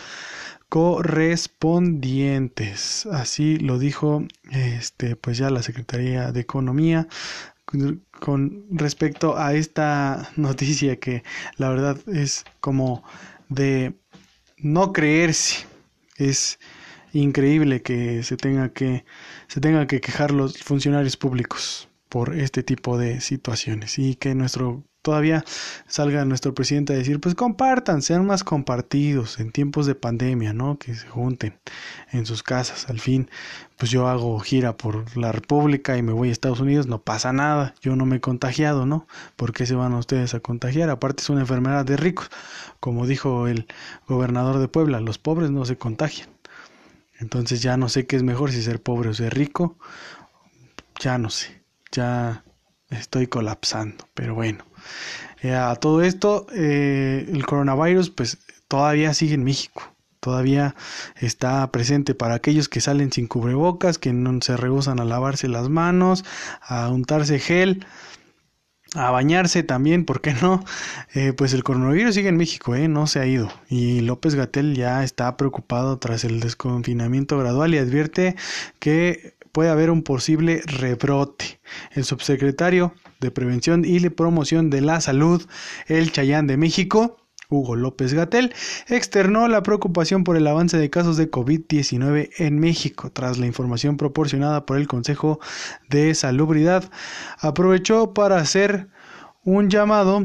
correspondientes. 0.72 3.04
Así 3.12 3.58
lo 3.58 3.78
dijo 3.78 4.24
este 4.50 5.16
pues 5.16 5.36
ya 5.36 5.50
la 5.50 5.62
Secretaría 5.62 6.32
de 6.32 6.40
Economía 6.40 7.08
con 7.64 8.66
respecto 8.70 9.38
a 9.38 9.54
esta 9.54 10.30
noticia 10.36 10.98
que 10.98 11.22
la 11.56 11.70
verdad 11.70 11.98
es 12.08 12.44
como 12.60 13.02
de 13.48 13.94
no 14.58 14.92
creerse. 14.92 15.66
Es 16.16 16.58
increíble 17.12 17.82
que 17.82 18.22
se 18.22 18.36
tenga 18.36 18.72
que 18.72 19.04
se 19.48 19.60
tenga 19.60 19.86
que 19.86 20.00
quejar 20.00 20.30
los 20.32 20.62
funcionarios 20.62 21.16
públicos 21.16 21.88
por 22.08 22.34
este 22.34 22.62
tipo 22.62 22.98
de 22.98 23.20
situaciones 23.20 23.98
y 23.98 24.16
que 24.16 24.34
nuestro 24.34 24.84
todavía 25.02 25.44
salga 25.86 26.24
nuestro 26.24 26.54
presidente 26.54 26.92
a 26.92 26.96
decir, 26.96 27.20
pues 27.20 27.34
compartan, 27.34 28.02
sean 28.02 28.24
más 28.24 28.44
compartidos 28.44 29.40
en 29.40 29.52
tiempos 29.52 29.86
de 29.86 29.94
pandemia, 29.94 30.52
¿no? 30.52 30.78
Que 30.78 30.94
se 30.94 31.08
junten 31.08 31.58
en 32.12 32.24
sus 32.24 32.42
casas. 32.42 32.88
Al 32.88 33.00
fin, 33.00 33.28
pues 33.76 33.90
yo 33.90 34.08
hago 34.08 34.38
gira 34.38 34.76
por 34.76 35.16
la 35.16 35.32
República 35.32 35.96
y 35.98 36.02
me 36.02 36.12
voy 36.12 36.28
a 36.28 36.32
Estados 36.32 36.60
Unidos, 36.60 36.86
no 36.86 37.02
pasa 37.02 37.32
nada, 37.32 37.74
yo 37.80 37.96
no 37.96 38.06
me 38.06 38.16
he 38.16 38.20
contagiado, 38.20 38.86
¿no? 38.86 39.06
¿Por 39.36 39.52
qué 39.52 39.66
se 39.66 39.74
van 39.74 39.92
ustedes 39.94 40.34
a 40.34 40.40
contagiar? 40.40 40.88
Aparte 40.88 41.22
es 41.22 41.30
una 41.30 41.40
enfermedad 41.40 41.84
de 41.84 41.96
ricos, 41.96 42.30
como 42.80 43.06
dijo 43.06 43.48
el 43.48 43.66
gobernador 44.06 44.58
de 44.58 44.68
Puebla, 44.68 45.00
los 45.00 45.18
pobres 45.18 45.50
no 45.50 45.64
se 45.64 45.76
contagian. 45.76 46.28
Entonces 47.18 47.62
ya 47.62 47.76
no 47.76 47.88
sé 47.88 48.06
qué 48.06 48.16
es 48.16 48.22
mejor 48.22 48.52
si 48.52 48.62
ser 48.62 48.82
pobre 48.82 49.10
o 49.10 49.14
ser 49.14 49.34
rico, 49.34 49.78
ya 51.00 51.18
no 51.18 51.30
sé, 51.30 51.64
ya 51.90 52.44
estoy 52.90 53.26
colapsando, 53.26 54.08
pero 54.14 54.34
bueno. 54.34 54.64
Eh, 55.42 55.54
a 55.54 55.74
todo 55.76 56.02
esto, 56.02 56.46
eh, 56.54 57.26
el 57.32 57.44
coronavirus 57.46 58.10
pues 58.10 58.38
todavía 58.68 59.14
sigue 59.14 59.34
en 59.34 59.44
México. 59.44 59.82
Todavía 60.20 60.76
está 61.16 61.68
presente 61.72 62.14
para 62.14 62.34
aquellos 62.34 62.68
que 62.68 62.80
salen 62.80 63.10
sin 63.12 63.26
cubrebocas, 63.26 63.98
que 63.98 64.12
no 64.12 64.40
se 64.40 64.56
rehusan 64.56 65.00
a 65.00 65.04
lavarse 65.04 65.48
las 65.48 65.68
manos, 65.68 66.24
a 66.60 66.88
untarse 66.90 67.40
gel, 67.40 67.84
a 68.94 69.10
bañarse 69.10 69.62
también, 69.62 70.04
¿por 70.04 70.20
qué 70.20 70.34
no? 70.34 70.64
Eh, 71.14 71.32
pues 71.32 71.54
el 71.54 71.64
coronavirus 71.64 72.14
sigue 72.14 72.28
en 72.28 72.36
México, 72.36 72.74
¿eh? 72.74 72.88
no 72.88 73.06
se 73.06 73.20
ha 73.20 73.26
ido. 73.26 73.50
Y 73.68 74.00
López 74.00 74.34
Gatel 74.34 74.74
ya 74.76 75.02
está 75.02 75.36
preocupado 75.36 75.98
tras 75.98 76.24
el 76.24 76.40
desconfinamiento 76.40 77.38
gradual 77.38 77.74
y 77.74 77.78
advierte 77.78 78.36
que 78.78 79.34
puede 79.52 79.70
haber 79.70 79.90
un 79.90 80.02
posible 80.02 80.62
rebrote. 80.66 81.60
El 81.92 82.04
subsecretario 82.04 82.94
de 83.20 83.30
Prevención 83.30 83.84
y 83.84 84.00
Promoción 84.08 84.70
de 84.70 84.80
la 84.80 85.00
Salud, 85.00 85.46
el 85.86 86.10
Chayán 86.10 86.46
de 86.46 86.56
México, 86.56 87.18
Hugo 87.48 87.76
López 87.76 88.14
Gatel, 88.14 88.54
externó 88.88 89.46
la 89.46 89.62
preocupación 89.62 90.24
por 90.24 90.36
el 90.36 90.46
avance 90.46 90.78
de 90.78 90.90
casos 90.90 91.18
de 91.18 91.30
COVID-19 91.30 92.30
en 92.38 92.58
México 92.58 93.12
tras 93.12 93.38
la 93.38 93.46
información 93.46 93.98
proporcionada 93.98 94.64
por 94.64 94.78
el 94.78 94.88
Consejo 94.88 95.38
de 95.90 96.14
Salubridad. 96.14 96.90
Aprovechó 97.38 98.14
para 98.14 98.38
hacer 98.38 98.88
un 99.44 99.68
llamado 99.68 100.24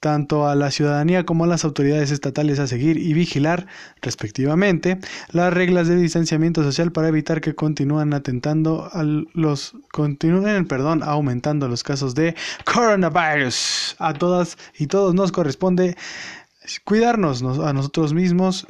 tanto 0.00 0.48
a 0.48 0.54
la 0.54 0.70
ciudadanía 0.70 1.24
como 1.24 1.44
a 1.44 1.46
las 1.46 1.64
autoridades 1.64 2.10
estatales 2.10 2.58
a 2.58 2.66
seguir 2.66 2.98
y 2.98 3.12
vigilar, 3.12 3.66
respectivamente, 4.00 4.98
las 5.32 5.52
reglas 5.52 5.88
de 5.88 5.96
distanciamiento 5.96 6.62
social 6.62 6.92
para 6.92 7.08
evitar 7.08 7.40
que 7.40 7.54
continúen 7.54 8.12
atentando 8.14 8.88
a 8.92 9.02
los 9.02 9.74
continúen, 9.92 10.66
perdón, 10.66 11.02
aumentando 11.02 11.68
los 11.68 11.82
casos 11.82 12.14
de 12.14 12.34
coronavirus. 12.64 13.96
A 13.98 14.14
todas 14.14 14.56
y 14.78 14.86
todos 14.86 15.14
nos 15.14 15.32
corresponde 15.32 15.96
cuidarnos 16.84 17.42
a 17.42 17.72
nosotros 17.72 18.12
mismos 18.12 18.66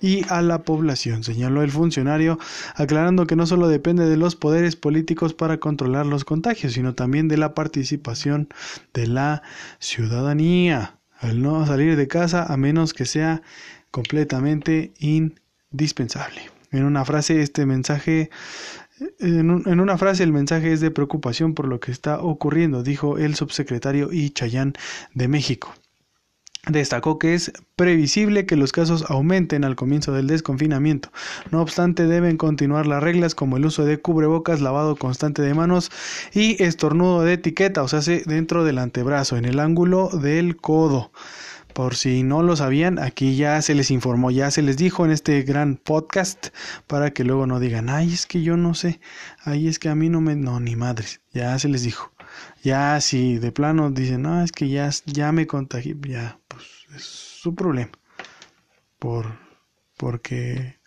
y 0.00 0.24
a 0.28 0.42
la 0.42 0.62
población, 0.62 1.24
señaló 1.24 1.62
el 1.62 1.70
funcionario, 1.70 2.38
aclarando 2.74 3.26
que 3.26 3.36
no 3.36 3.46
solo 3.46 3.68
depende 3.68 4.06
de 4.06 4.16
los 4.16 4.36
poderes 4.36 4.76
políticos 4.76 5.34
para 5.34 5.58
controlar 5.58 6.06
los 6.06 6.24
contagios, 6.24 6.74
sino 6.74 6.94
también 6.94 7.28
de 7.28 7.36
la 7.36 7.54
participación 7.54 8.48
de 8.94 9.06
la 9.06 9.42
ciudadanía, 9.78 10.98
al 11.18 11.42
no 11.42 11.66
salir 11.66 11.96
de 11.96 12.08
casa 12.08 12.44
a 12.44 12.56
menos 12.56 12.94
que 12.94 13.04
sea 13.04 13.42
completamente 13.90 14.92
indispensable. 14.98 16.50
En 16.70 16.84
una 16.84 17.04
frase 17.04 17.40
este 17.40 17.66
mensaje 17.66 18.30
en, 19.20 19.62
en, 19.66 19.80
una 19.80 19.96
frase 19.96 20.24
el 20.24 20.32
mensaje 20.32 20.72
es 20.72 20.80
de 20.80 20.90
preocupación 20.90 21.54
por 21.54 21.68
lo 21.68 21.80
que 21.80 21.92
está 21.92 22.20
ocurriendo, 22.20 22.82
dijo 22.82 23.16
el 23.16 23.36
subsecretario 23.36 24.12
y 24.12 24.30
Chayán 24.30 24.74
de 25.14 25.28
México. 25.28 25.72
Destacó 26.68 27.18
que 27.18 27.34
es 27.34 27.52
previsible 27.76 28.46
que 28.46 28.56
los 28.56 28.72
casos 28.72 29.04
aumenten 29.08 29.64
al 29.64 29.76
comienzo 29.76 30.12
del 30.12 30.26
desconfinamiento. 30.26 31.10
No 31.50 31.62
obstante, 31.62 32.06
deben 32.06 32.36
continuar 32.36 32.86
las 32.86 33.02
reglas 33.02 33.34
como 33.34 33.56
el 33.56 33.66
uso 33.66 33.84
de 33.84 34.00
cubrebocas, 34.00 34.60
lavado 34.60 34.96
constante 34.96 35.42
de 35.42 35.54
manos 35.54 35.90
y 36.32 36.62
estornudo 36.62 37.22
de 37.22 37.34
etiqueta, 37.34 37.82
o 37.82 37.88
sea, 37.88 38.00
dentro 38.26 38.64
del 38.64 38.78
antebrazo, 38.78 39.36
en 39.36 39.44
el 39.44 39.60
ángulo 39.60 40.08
del 40.08 40.56
codo. 40.56 41.10
Por 41.72 41.94
si 41.94 42.24
no 42.24 42.42
lo 42.42 42.56
sabían, 42.56 42.98
aquí 42.98 43.36
ya 43.36 43.62
se 43.62 43.74
les 43.74 43.90
informó, 43.90 44.30
ya 44.30 44.50
se 44.50 44.62
les 44.62 44.76
dijo 44.76 45.04
en 45.04 45.12
este 45.12 45.42
gran 45.42 45.76
podcast 45.76 46.48
para 46.86 47.12
que 47.12 47.22
luego 47.22 47.46
no 47.46 47.60
digan, 47.60 47.88
ay, 47.88 48.12
es 48.12 48.26
que 48.26 48.42
yo 48.42 48.56
no 48.56 48.74
sé, 48.74 49.00
ay, 49.44 49.68
es 49.68 49.78
que 49.78 49.88
a 49.88 49.94
mí 49.94 50.08
no 50.08 50.20
me... 50.20 50.34
No, 50.34 50.58
ni 50.58 50.74
madres, 50.74 51.20
ya 51.32 51.56
se 51.58 51.68
les 51.68 51.82
dijo. 51.82 52.12
Ya 52.64 53.00
si 53.00 53.38
de 53.38 53.52
plano 53.52 53.90
dicen, 53.90 54.22
no, 54.22 54.42
es 54.42 54.50
que 54.50 54.68
ya, 54.68 54.90
ya 55.06 55.30
me 55.30 55.46
contagié, 55.46 55.96
ya, 56.08 56.37
es 56.94 57.04
su 57.04 57.54
problema. 57.54 57.92
Por, 58.98 59.26
porque, 59.96 60.78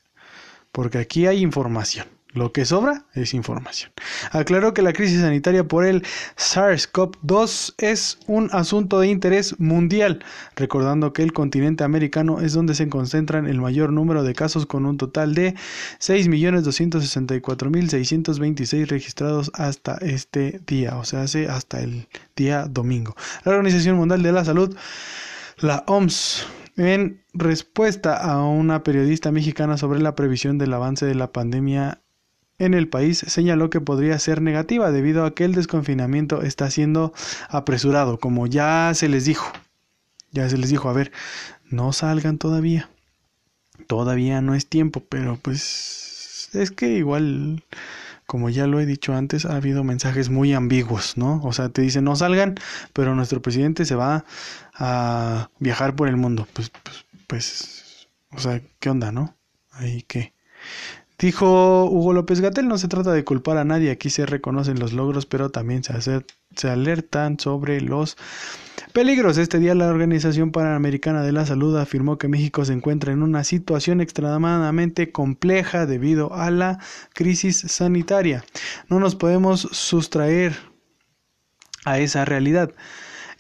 porque 0.71 0.97
aquí 0.97 1.27
hay 1.27 1.41
información. 1.41 2.07
Lo 2.33 2.53
que 2.53 2.63
sobra 2.63 3.03
es 3.13 3.33
información. 3.33 3.91
Aclaró 4.31 4.73
que 4.73 4.81
la 4.81 4.93
crisis 4.93 5.19
sanitaria 5.19 5.65
por 5.65 5.85
el 5.85 6.01
SARS-CoV-2 6.37 7.73
es 7.77 8.19
un 8.25 8.49
asunto 8.53 9.01
de 9.01 9.09
interés 9.09 9.59
mundial, 9.59 10.23
recordando 10.55 11.11
que 11.11 11.23
el 11.23 11.33
continente 11.33 11.83
americano 11.83 12.39
es 12.39 12.53
donde 12.53 12.73
se 12.73 12.87
concentran 12.87 13.47
el 13.47 13.59
mayor 13.59 13.91
número 13.91 14.23
de 14.23 14.33
casos 14.33 14.65
con 14.65 14.85
un 14.85 14.95
total 14.97 15.35
de 15.35 15.55
6.264.626 15.99 18.87
registrados 18.87 19.51
hasta 19.53 19.95
este 19.95 20.61
día, 20.65 20.95
o 20.95 21.03
sea, 21.03 21.23
hace 21.23 21.49
hasta 21.49 21.81
el 21.81 22.07
día 22.37 22.65
domingo. 22.69 23.13
La 23.43 23.51
Organización 23.51 23.97
Mundial 23.97 24.23
de 24.23 24.31
la 24.31 24.45
Salud, 24.45 24.73
la 25.63 25.83
OMS, 25.87 26.45
en 26.77 27.23
respuesta 27.33 28.17
a 28.17 28.43
una 28.43 28.83
periodista 28.83 29.31
mexicana 29.31 29.77
sobre 29.77 29.99
la 29.99 30.15
previsión 30.15 30.57
del 30.57 30.73
avance 30.73 31.05
de 31.05 31.15
la 31.15 31.31
pandemia 31.31 32.01
en 32.61 32.75
el 32.75 32.87
país 32.87 33.17
señaló 33.17 33.71
que 33.71 33.81
podría 33.81 34.19
ser 34.19 34.41
negativa 34.41 34.91
debido 34.91 35.25
a 35.25 35.33
que 35.33 35.45
el 35.45 35.55
desconfinamiento 35.55 36.43
está 36.43 36.69
siendo 36.69 37.11
apresurado, 37.49 38.19
como 38.19 38.45
ya 38.45 38.91
se 38.93 39.09
les 39.09 39.25
dijo. 39.25 39.51
Ya 40.31 40.47
se 40.47 40.59
les 40.59 40.69
dijo, 40.69 40.87
a 40.87 40.93
ver, 40.93 41.11
no 41.69 41.91
salgan 41.91 42.37
todavía. 42.37 42.89
Todavía 43.87 44.41
no 44.41 44.53
es 44.53 44.67
tiempo, 44.67 45.03
pero 45.09 45.39
pues 45.41 46.49
es 46.53 46.69
que 46.69 46.89
igual, 46.89 47.63
como 48.31 48.49
ya 48.49 48.65
lo 48.65 48.79
he 48.79 48.85
dicho 48.85 49.13
antes, 49.13 49.43
ha 49.43 49.57
habido 49.57 49.83
mensajes 49.83 50.29
muy 50.29 50.53
ambiguos, 50.53 51.17
¿no? 51.17 51.41
O 51.43 51.51
sea, 51.51 51.67
te 51.67 51.81
dicen 51.81 52.05
no 52.05 52.15
salgan, 52.15 52.55
pero 52.93 53.13
nuestro 53.13 53.41
presidente 53.41 53.83
se 53.83 53.93
va 53.93 54.23
a 54.73 55.49
viajar 55.59 55.97
por 55.97 56.07
el 56.07 56.15
mundo. 56.15 56.47
Pues, 56.53 56.69
pues, 56.69 57.05
pues, 57.27 58.07
o 58.31 58.39
sea, 58.39 58.61
¿qué 58.79 58.89
onda, 58.89 59.11
no? 59.11 59.35
Ahí 59.73 60.03
que 60.03 60.33
Dijo 61.21 61.85
Hugo 61.85 62.13
López 62.13 62.41
Gatel, 62.41 62.67
no 62.67 62.79
se 62.79 62.87
trata 62.87 63.13
de 63.13 63.23
culpar 63.23 63.57
a 63.57 63.63
nadie, 63.63 63.91
aquí 63.91 64.09
se 64.09 64.25
reconocen 64.25 64.79
los 64.79 64.91
logros, 64.91 65.27
pero 65.27 65.51
también 65.51 65.83
se, 65.83 66.23
se 66.55 66.67
alertan 66.67 67.39
sobre 67.39 67.79
los 67.79 68.17
peligros. 68.91 69.37
Este 69.37 69.59
día 69.59 69.75
la 69.75 69.87
Organización 69.87 70.51
Panamericana 70.51 71.21
de 71.21 71.31
la 71.31 71.45
Salud 71.45 71.77
afirmó 71.77 72.17
que 72.17 72.27
México 72.27 72.65
se 72.65 72.73
encuentra 72.73 73.13
en 73.13 73.21
una 73.21 73.43
situación 73.43 74.01
extremadamente 74.01 75.11
compleja 75.11 75.85
debido 75.85 76.33
a 76.33 76.49
la 76.49 76.79
crisis 77.13 77.59
sanitaria. 77.67 78.43
No 78.89 78.99
nos 78.99 79.15
podemos 79.15 79.61
sustraer 79.71 80.55
a 81.85 81.99
esa 81.99 82.25
realidad. 82.25 82.73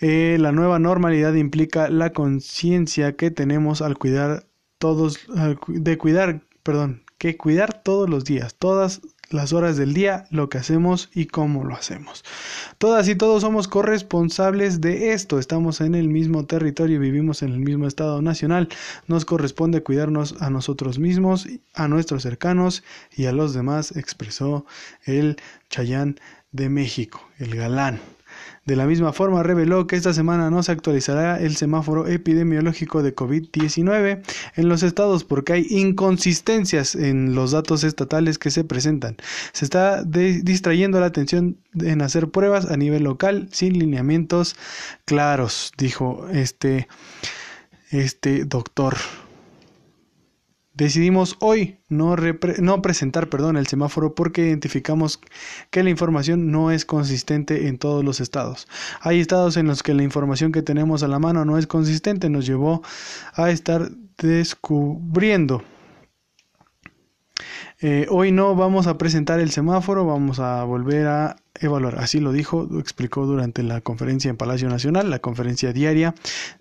Eh, 0.01 0.37
la 0.39 0.51
nueva 0.51 0.77
normalidad 0.77 1.33
implica 1.33 1.89
la 1.89 2.11
conciencia 2.13 3.15
que 3.15 3.31
tenemos 3.31 3.81
al 3.81 3.97
cuidar 3.97 4.45
todos, 4.77 5.17
de 5.67 5.97
cuidar, 5.97 6.43
perdón, 6.61 7.05
que 7.21 7.37
cuidar 7.37 7.83
todos 7.83 8.09
los 8.09 8.25
días, 8.25 8.55
todas 8.55 9.01
las 9.29 9.53
horas 9.53 9.77
del 9.77 9.93
día, 9.93 10.25
lo 10.31 10.49
que 10.49 10.57
hacemos 10.57 11.11
y 11.13 11.27
cómo 11.27 11.63
lo 11.63 11.75
hacemos. 11.75 12.25
Todas 12.79 13.07
y 13.09 13.15
todos 13.15 13.43
somos 13.43 13.67
corresponsables 13.67 14.81
de 14.81 15.13
esto, 15.13 15.37
estamos 15.37 15.81
en 15.81 15.93
el 15.93 16.07
mismo 16.07 16.47
territorio, 16.47 16.99
vivimos 16.99 17.43
en 17.43 17.51
el 17.51 17.59
mismo 17.59 17.85
estado 17.85 18.23
nacional, 18.23 18.69
nos 19.05 19.25
corresponde 19.25 19.83
cuidarnos 19.83 20.41
a 20.41 20.49
nosotros 20.49 20.97
mismos, 20.97 21.47
a 21.75 21.87
nuestros 21.87 22.23
cercanos 22.23 22.83
y 23.15 23.25
a 23.25 23.33
los 23.33 23.53
demás, 23.53 23.95
expresó 23.95 24.65
el 25.05 25.37
Chayán 25.69 26.19
de 26.51 26.69
México, 26.69 27.21
el 27.37 27.55
galán. 27.55 28.01
De 28.65 28.75
la 28.75 28.85
misma 28.85 29.11
forma, 29.11 29.41
reveló 29.41 29.87
que 29.87 29.95
esta 29.95 30.13
semana 30.13 30.51
no 30.51 30.61
se 30.61 30.71
actualizará 30.71 31.39
el 31.39 31.55
semáforo 31.55 32.07
epidemiológico 32.07 33.01
de 33.01 33.15
COVID-19 33.15 34.21
en 34.55 34.69
los 34.69 34.83
estados 34.83 35.23
porque 35.23 35.53
hay 35.53 35.67
inconsistencias 35.69 36.93
en 36.93 37.33
los 37.33 37.51
datos 37.51 37.83
estatales 37.83 38.37
que 38.37 38.51
se 38.51 38.63
presentan. 38.63 39.17
Se 39.51 39.65
está 39.65 40.03
distrayendo 40.03 40.99
la 40.99 41.07
atención 41.07 41.57
en 41.73 42.03
hacer 42.03 42.29
pruebas 42.29 42.69
a 42.69 42.77
nivel 42.77 43.03
local 43.03 43.49
sin 43.51 43.79
lineamientos 43.79 44.55
claros, 45.05 45.71
dijo 45.75 46.27
este, 46.31 46.87
este 47.89 48.45
doctor. 48.45 48.95
Decidimos 50.73 51.35
hoy 51.39 51.77
no, 51.89 52.15
presentar 52.81 53.29
perdón, 53.29 53.57
el 53.57 53.67
semáforo 53.67 54.15
porque 54.15 54.47
identificamos 54.47 55.19
que 55.69 55.83
la 55.83 55.89
información 55.89 56.49
no 56.49 56.71
es 56.71 56.85
consistente 56.85 57.67
en 57.67 57.77
todos 57.77 58.05
los 58.05 58.21
estados. 58.21 58.67
Hay 59.01 59.19
estados 59.19 59.57
en 59.57 59.67
los 59.67 59.83
que 59.83 59.93
la 59.93 60.03
información 60.03 60.51
que 60.51 60.61
tenemos 60.61 61.03
a 61.03 61.09
la 61.09 61.19
mano 61.19 61.43
no 61.43 61.57
es 61.57 61.67
consistente, 61.67 62.29
nos 62.29 62.45
llevó 62.45 62.81
a 63.33 63.51
estar 63.51 63.91
descubriendo 64.17 65.63
eh, 67.83 68.05
hoy 68.11 68.31
no 68.31 68.55
vamos 68.55 68.85
a 68.85 68.99
presentar 68.99 69.39
el 69.39 69.49
semáforo, 69.49 70.05
vamos 70.05 70.39
a 70.39 70.63
volver 70.63 71.07
a 71.07 71.35
evaluar. 71.59 71.99
Así 71.99 72.19
lo 72.19 72.31
dijo, 72.31 72.67
explicó 72.79 73.25
durante 73.25 73.63
la 73.63 73.81
conferencia 73.81 74.29
en 74.29 74.37
Palacio 74.37 74.69
Nacional, 74.69 75.09
la 75.09 75.19
conferencia 75.19 75.73
diaria. 75.73 76.15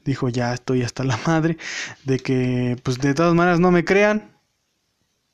Dijo, 0.05 0.29
ya 0.29 0.53
estoy 0.53 0.83
hasta 0.83 1.05
la 1.05 1.19
madre 1.27 1.59
de 2.05 2.19
que, 2.19 2.77
pues 2.83 2.99
de 2.99 3.15
todas 3.15 3.35
maneras 3.35 3.61
no 3.61 3.71
me 3.71 3.85
crean 3.85 4.31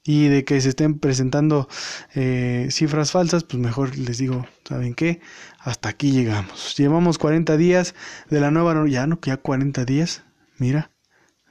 y 0.06 0.28
de 0.28 0.44
que 0.44 0.60
se 0.60 0.68
estén 0.68 0.98
presentando 0.98 1.68
eh, 2.14 2.68
cifras 2.70 3.10
falsas, 3.10 3.42
pues 3.44 3.60
mejor 3.60 3.96
les 3.98 4.18
digo, 4.18 4.46
¿saben 4.64 4.94
qué? 4.94 5.20
Hasta 5.58 5.88
aquí 5.88 6.12
llegamos. 6.12 6.76
Llevamos 6.76 7.18
40 7.18 7.56
días 7.56 7.94
de 8.30 8.40
la 8.40 8.52
nueva, 8.52 8.88
ya 8.88 9.06
no, 9.06 9.18
ya 9.22 9.36
40 9.36 9.84
días, 9.84 10.22
mira, 10.58 10.92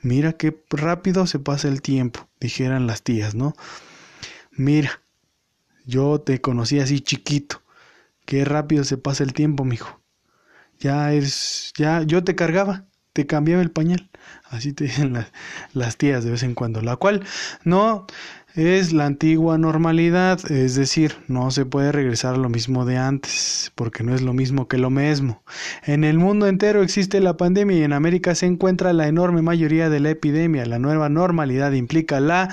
mira 0.01 0.33
qué 0.33 0.63
rápido 0.69 1.27
se 1.27 1.39
pasa 1.39 1.67
el 1.67 1.81
tiempo, 1.81 2.29
dijeran 2.39 2.87
las 2.87 3.03
tías, 3.03 3.35
¿no? 3.35 3.55
Mira, 4.51 5.01
yo 5.85 6.21
te 6.21 6.39
conocí 6.39 6.79
así 6.79 7.01
chiquito. 7.01 7.61
Qué 8.25 8.45
rápido 8.45 8.83
se 8.83 8.97
pasa 8.97 9.23
el 9.23 9.33
tiempo, 9.33 9.65
mijo. 9.65 10.01
Ya 10.79 11.13
es, 11.13 11.73
ya 11.77 12.03
yo 12.03 12.23
te 12.23 12.35
cargaba, 12.35 12.85
te 13.13 13.25
cambiaba 13.27 13.61
el 13.61 13.71
pañal. 13.71 14.09
Así 14.45 14.73
te 14.73 14.85
dicen 14.85 15.13
las, 15.13 15.31
las 15.73 15.97
tías 15.97 16.23
de 16.25 16.31
vez 16.31 16.43
en 16.43 16.55
cuando. 16.55 16.81
La 16.81 16.97
cual 16.97 17.23
no 17.63 18.07
es 18.55 18.93
la 18.93 19.05
antigua 19.05 19.57
normalidad, 19.57 20.39
es 20.49 20.75
decir, 20.75 21.13
no 21.27 21.51
se 21.51 21.65
puede 21.65 21.91
regresar 21.91 22.35
a 22.35 22.37
lo 22.37 22.47
mismo 22.47 22.85
de 22.85 22.97
antes, 22.97 23.71
porque 23.75 24.03
no 24.03 24.15
es 24.15 24.21
lo 24.21 24.33
mismo 24.33 24.67
que 24.69 24.77
lo 24.77 24.89
mismo. 24.89 25.43
En 25.83 26.05
el 26.05 26.17
mundo 26.17 26.47
entero 26.47 26.81
existe 26.81 27.19
la 27.19 27.35
pandemia 27.35 27.77
y 27.77 27.83
en 27.83 27.91
América 27.91 28.33
se 28.33 28.45
encuentra 28.45 28.93
la 28.93 29.07
enorme 29.07 29.41
mayoría 29.41 29.89
de 29.89 29.99
la 29.99 30.09
epidemia. 30.09 30.65
La 30.65 30.79
nueva 30.79 31.09
normalidad 31.09 31.73
implica 31.73 32.21
la 32.21 32.49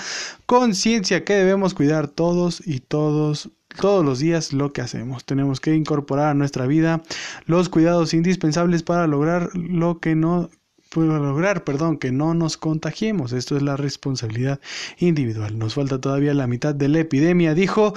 conciencia 0.46 1.24
que 1.24 1.34
debemos 1.34 1.72
cuidar 1.72 2.08
todos 2.08 2.66
y 2.66 2.80
todos 2.80 3.50
todos 3.80 4.04
los 4.04 4.18
días 4.18 4.52
lo 4.52 4.72
que 4.72 4.80
hacemos. 4.80 5.24
Tenemos 5.24 5.60
que 5.60 5.74
incorporar 5.74 6.28
a 6.28 6.34
nuestra 6.34 6.66
vida 6.66 7.02
los 7.46 7.68
cuidados 7.68 8.14
indispensables 8.14 8.82
para 8.82 9.06
lograr 9.06 9.50
lo 9.54 9.98
que 9.98 10.14
no 10.14 10.50
lograr, 10.94 11.64
perdón, 11.64 11.96
que 11.96 12.12
no 12.12 12.34
nos 12.34 12.56
contagiemos. 12.56 13.32
Esto 13.32 13.56
es 13.56 13.62
la 13.62 13.76
responsabilidad 13.76 14.60
individual. 14.98 15.58
Nos 15.58 15.74
falta 15.74 16.00
todavía 16.00 16.34
la 16.34 16.46
mitad 16.46 16.74
de 16.74 16.88
la 16.88 16.98
epidemia, 16.98 17.54
dijo, 17.54 17.94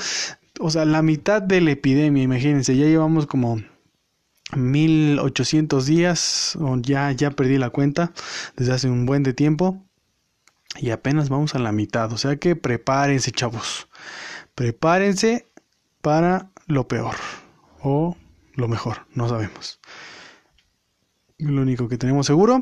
o 0.60 0.72
sea, 0.72 0.86
la 0.86 1.02
mitad 1.02 1.42
de 1.42 1.62
la 1.62 1.72
epidemia, 1.72 2.24
imagínense, 2.24 2.78
ya 2.78 2.86
llevamos 2.86 3.28
como 3.28 3.62
1800 4.56 5.86
días, 5.86 6.58
o 6.60 6.78
ya, 6.78 7.12
ya 7.12 7.32
perdí 7.32 7.58
la 7.58 7.70
cuenta 7.70 8.14
desde 8.56 8.74
hace 8.74 8.90
un 8.90 9.06
buen 9.06 9.24
de 9.24 9.34
tiempo, 9.34 9.84
y 10.80 10.92
apenas 10.92 11.30
vamos 11.30 11.56
a 11.56 11.60
la 11.60 11.72
mitad, 11.72 12.12
o 12.14 12.18
sea 12.18 12.38
que 12.38 12.56
prepárense, 12.56 13.32
chavos, 13.32 13.88
prepárense 14.56 15.48
para 16.06 16.52
lo 16.68 16.88
peor, 16.88 17.16
o 17.82 18.16
lo 18.54 18.68
mejor, 18.68 19.08
no 19.16 19.28
sabemos. 19.28 19.80
Lo 21.40 21.64
único 21.64 21.90
que 21.90 21.98
tenemos 21.98 22.28
seguro 22.28 22.60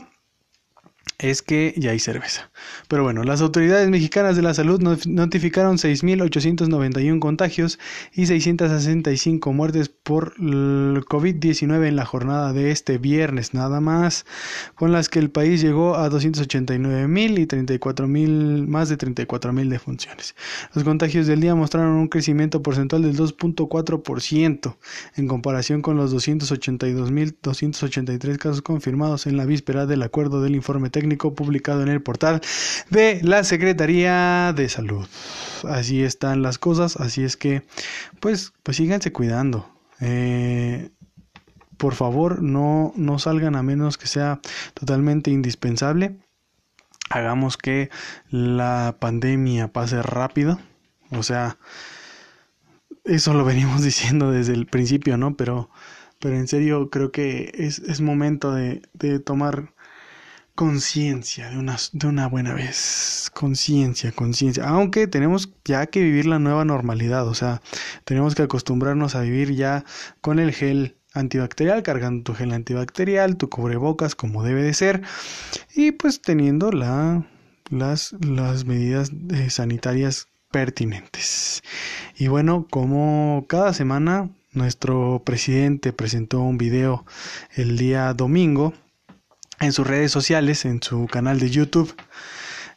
es 1.19 1.41
que 1.41 1.73
ya 1.78 1.91
hay 1.91 1.99
cerveza. 1.99 2.49
Pero 2.88 3.04
bueno, 3.04 3.23
las 3.23 3.41
autoridades 3.41 3.89
mexicanas 3.89 4.36
de 4.36 4.41
la 4.41 4.54
salud 4.54 4.82
notificaron 5.06 5.78
6.891 5.78 7.19
contagios 7.19 7.80
y 8.13 8.26
665 8.26 9.54
muertes 9.54 9.89
por 9.89 10.36
COVID-19 10.38 11.88
en 11.88 11.95
la 11.95 12.06
jornada 12.06 12.52
de 12.54 12.71
este 12.71 12.97
viernes, 12.97 13.54
nada 13.54 13.80
más, 13.80 14.26
con 14.76 14.91
las 14.91 15.10
que 15.10 15.19
el 15.19 15.30
país 15.30 15.62
llegó 15.62 15.95
a 15.95 16.10
289.000 16.10 17.39
y 17.39 17.45
34.000, 17.45 18.67
más 18.67 18.89
de 18.89 18.97
34.000 18.97 19.69
defunciones. 19.69 20.36
Los 20.73 20.84
contagios 20.84 21.28
del 21.28 21.41
día 21.41 21.54
mostraron 21.56 21.91
un 21.91 22.08
crecimiento 22.08 22.63
porcentual 22.63 23.04
del 23.04 23.15
2.4% 23.15 24.76
en 25.15 25.28
comparación 25.28 25.82
con 25.82 25.97
los 25.97 26.13
282.283 26.13 28.38
casos 28.38 28.62
confirmados 28.62 29.28
en 29.28 29.38
la 29.38 29.45
víspera 29.45 29.86
del 29.86 30.02
acuerdo 30.02 30.41
del 30.41 30.56
informe 30.56 30.89
técnico 30.89 31.03
publicado 31.36 31.82
en 31.82 31.89
el 31.89 32.02
portal 32.02 32.42
de 32.89 33.20
la 33.24 33.44
Secretaría 33.44 34.54
de 34.56 34.70
Salud. 34.70 35.06
Así 35.68 36.04
están 36.04 36.42
las 36.42 36.58
cosas, 36.58 36.98
así 36.98 37.24
es 37.24 37.38
que 37.38 37.63
pues, 38.20 38.54
pues 38.63 38.78
síganse 38.78 39.12
cuidando. 39.12 39.70
Eh, 40.02 40.89
por 41.78 41.96
favor 41.96 42.42
no, 42.42 42.94
no 42.96 43.20
salgan 43.20 43.56
a 43.56 43.63
menos 43.63 43.98
que 43.98 44.08
sea 44.08 44.39
totalmente 44.74 45.32
indispensable. 45.32 46.18
Hagamos 47.10 47.58
que 47.58 47.89
la 48.30 48.96
pandemia 49.00 49.72
pase 49.72 50.02
rápido. 50.02 50.60
O 51.12 51.24
sea, 51.24 51.58
eso 53.04 53.34
lo 53.34 53.46
venimos 53.52 53.84
diciendo 53.84 54.32
desde 54.32 54.54
el 54.54 54.66
principio, 54.66 55.18
¿no? 55.18 55.36
Pero, 55.36 55.70
pero 56.20 56.36
en 56.36 56.48
serio 56.48 56.89
creo 56.89 57.12
que 57.12 57.52
es, 57.54 57.80
es 57.80 58.02
momento 58.02 58.54
de, 58.54 58.82
de 58.94 59.20
tomar 59.20 59.74
conciencia 60.56 61.50
de 61.50 61.58
una, 61.58 61.78
de 61.92 62.08
una 62.08 62.28
buena 62.28 62.54
vez. 62.54 63.32
Conciencia, 63.34 64.12
conciencia. 64.12 64.68
Aunque 64.68 65.08
tenemos 65.08 65.52
ya 65.66 65.86
que 65.88 66.02
vivir 66.02 66.26
la 66.26 66.39
nueva 66.39 66.66
normalidad. 66.66 67.28
O 67.28 67.34
sea, 67.34 67.62
tenemos 68.06 68.36
que 68.36 68.44
acostumbrarnos 68.44 69.16
a 69.16 69.22
vivir 69.22 69.56
ya 69.56 69.84
con 70.22 70.39
el 70.39 70.52
gel 70.54 70.98
antibacterial, 71.13 71.84
cargando 71.84 72.24
tu 72.24 72.34
gel 72.34 72.54
antibacterial, 72.54 73.38
tu 73.38 73.50
cubrebocas 73.50 74.16
como 74.16 74.44
debe 74.44 74.63
de 74.63 74.74
ser. 74.74 75.02
Y 75.76 75.92
pues 75.92 76.22
teniendo 76.22 76.72
la, 76.72 77.26
las, 77.70 78.16
las 78.20 78.66
medidas 78.66 79.12
eh, 79.32 79.50
sanitarias 79.50 80.28
pertinentes. 80.52 81.63
Y 82.16 82.28
bueno, 82.28 82.68
como 82.70 83.46
cada 83.48 83.74
semana 83.74 84.30
nuestro 84.52 85.24
presidente 85.26 85.94
presentó 85.94 86.42
un 86.42 86.60
video 86.60 87.06
el 87.56 87.76
día 87.76 88.13
domingo 88.13 88.74
en 89.60 89.74
sus 89.74 89.88
redes 89.88 90.12
sociales, 90.12 90.66
en 90.66 90.82
su 90.82 91.08
canal 91.08 91.39
de 91.39 91.50
YouTube, 91.50 91.94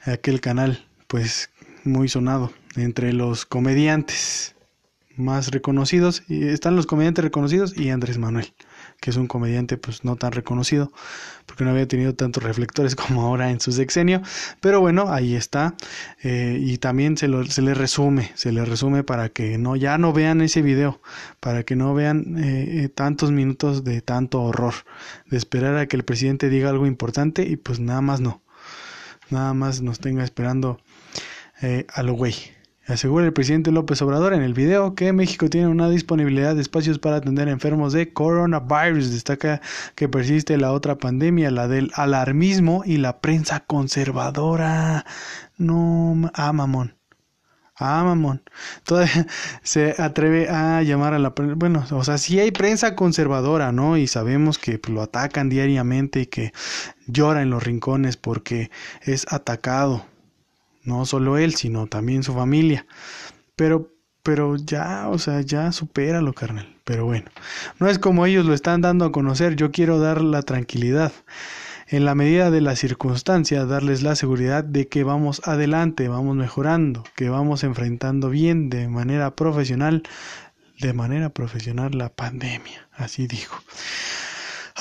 aquel 0.04 0.40
canal 0.40 0.84
pues 1.06 1.50
muy 1.84 2.08
sonado 2.08 2.52
entre 2.76 3.12
los 3.12 3.46
comediantes 3.46 4.54
más 5.16 5.50
reconocidos, 5.50 6.22
y 6.28 6.48
están 6.48 6.76
los 6.76 6.86
comediantes 6.86 7.24
reconocidos 7.24 7.76
y 7.76 7.90
Andrés 7.90 8.18
Manuel 8.18 8.52
que 9.00 9.10
es 9.10 9.16
un 9.16 9.26
comediante 9.26 9.76
pues 9.76 10.04
no 10.04 10.16
tan 10.16 10.32
reconocido, 10.32 10.92
porque 11.46 11.64
no 11.64 11.70
había 11.70 11.86
tenido 11.86 12.14
tantos 12.14 12.42
reflectores 12.42 12.96
como 12.96 13.22
ahora 13.22 13.50
en 13.50 13.60
su 13.60 13.72
sexenio, 13.72 14.22
pero 14.60 14.80
bueno, 14.80 15.12
ahí 15.12 15.34
está, 15.34 15.74
eh, 16.22 16.58
y 16.60 16.78
también 16.78 17.16
se, 17.16 17.28
lo, 17.28 17.44
se 17.44 17.62
le 17.62 17.74
resume, 17.74 18.32
se 18.34 18.52
le 18.52 18.64
resume 18.64 19.04
para 19.04 19.28
que 19.28 19.58
no, 19.58 19.76
ya 19.76 19.98
no 19.98 20.12
vean 20.12 20.40
ese 20.40 20.62
video, 20.62 21.00
para 21.40 21.62
que 21.62 21.76
no 21.76 21.94
vean 21.94 22.36
eh, 22.38 22.84
eh, 22.84 22.88
tantos 22.88 23.30
minutos 23.32 23.84
de 23.84 24.00
tanto 24.00 24.42
horror, 24.42 24.74
de 25.26 25.36
esperar 25.36 25.76
a 25.76 25.86
que 25.86 25.96
el 25.96 26.04
presidente 26.04 26.48
diga 26.48 26.70
algo 26.70 26.86
importante 26.86 27.42
y 27.42 27.56
pues 27.56 27.80
nada 27.80 28.00
más 28.00 28.20
no, 28.20 28.42
nada 29.30 29.54
más 29.54 29.82
nos 29.82 30.00
tenga 30.00 30.24
esperando 30.24 30.80
a 31.88 32.02
lo 32.02 32.12
güey. 32.12 32.55
Asegura 32.86 33.24
el 33.24 33.32
presidente 33.32 33.72
López 33.72 34.00
Obrador 34.02 34.32
en 34.32 34.42
el 34.42 34.54
video 34.54 34.94
que 34.94 35.12
México 35.12 35.50
tiene 35.50 35.66
una 35.66 35.90
disponibilidad 35.90 36.54
de 36.54 36.62
espacios 36.62 37.00
para 37.00 37.16
atender 37.16 37.48
enfermos 37.48 37.92
de 37.92 38.12
coronavirus. 38.12 39.10
Destaca 39.10 39.60
que 39.96 40.08
persiste 40.08 40.56
la 40.56 40.70
otra 40.70 40.96
pandemia, 40.96 41.50
la 41.50 41.66
del 41.66 41.90
alarmismo 41.94 42.84
y 42.86 42.98
la 42.98 43.20
prensa 43.20 43.64
conservadora. 43.66 45.04
No, 45.58 46.30
ah, 46.34 46.52
mamón. 46.52 46.96
Ah, 47.74 48.04
mamón. 48.04 48.44
Todavía 48.84 49.26
se 49.64 50.00
atreve 50.00 50.48
a 50.48 50.80
llamar 50.82 51.12
a 51.12 51.18
la 51.18 51.34
prensa. 51.34 51.56
Bueno, 51.56 51.84
o 51.90 52.04
sea, 52.04 52.18
sí 52.18 52.38
hay 52.38 52.52
prensa 52.52 52.94
conservadora, 52.94 53.72
¿no? 53.72 53.96
Y 53.96 54.06
sabemos 54.06 54.58
que 54.58 54.80
lo 54.88 55.02
atacan 55.02 55.48
diariamente 55.48 56.20
y 56.20 56.26
que 56.26 56.52
llora 57.08 57.42
en 57.42 57.50
los 57.50 57.64
rincones 57.64 58.16
porque 58.16 58.70
es 59.02 59.26
atacado 59.32 60.04
no 60.86 61.04
solo 61.04 61.38
él, 61.38 61.54
sino 61.54 61.86
también 61.86 62.22
su 62.22 62.32
familia. 62.32 62.86
Pero, 63.56 63.92
pero 64.22 64.56
ya, 64.56 65.08
o 65.08 65.18
sea, 65.18 65.40
ya 65.40 65.72
supéralo, 65.72 66.32
carnal. 66.32 66.76
Pero 66.84 67.04
bueno, 67.04 67.30
no 67.78 67.88
es 67.88 67.98
como 67.98 68.26
ellos 68.26 68.46
lo 68.46 68.54
están 68.54 68.80
dando 68.80 69.04
a 69.04 69.12
conocer. 69.12 69.56
Yo 69.56 69.70
quiero 69.72 69.98
dar 69.98 70.22
la 70.22 70.42
tranquilidad. 70.42 71.12
En 71.88 72.04
la 72.04 72.14
medida 72.14 72.50
de 72.50 72.60
la 72.60 72.74
circunstancia, 72.74 73.64
darles 73.64 74.02
la 74.02 74.16
seguridad 74.16 74.64
de 74.64 74.88
que 74.88 75.04
vamos 75.04 75.40
adelante, 75.44 76.08
vamos 76.08 76.34
mejorando, 76.34 77.04
que 77.14 77.28
vamos 77.28 77.62
enfrentando 77.62 78.28
bien 78.28 78.70
de 78.70 78.88
manera 78.88 79.36
profesional, 79.36 80.02
de 80.80 80.92
manera 80.92 81.28
profesional 81.28 81.96
la 81.96 82.08
pandemia. 82.08 82.88
Así 82.96 83.28
dijo 83.28 83.62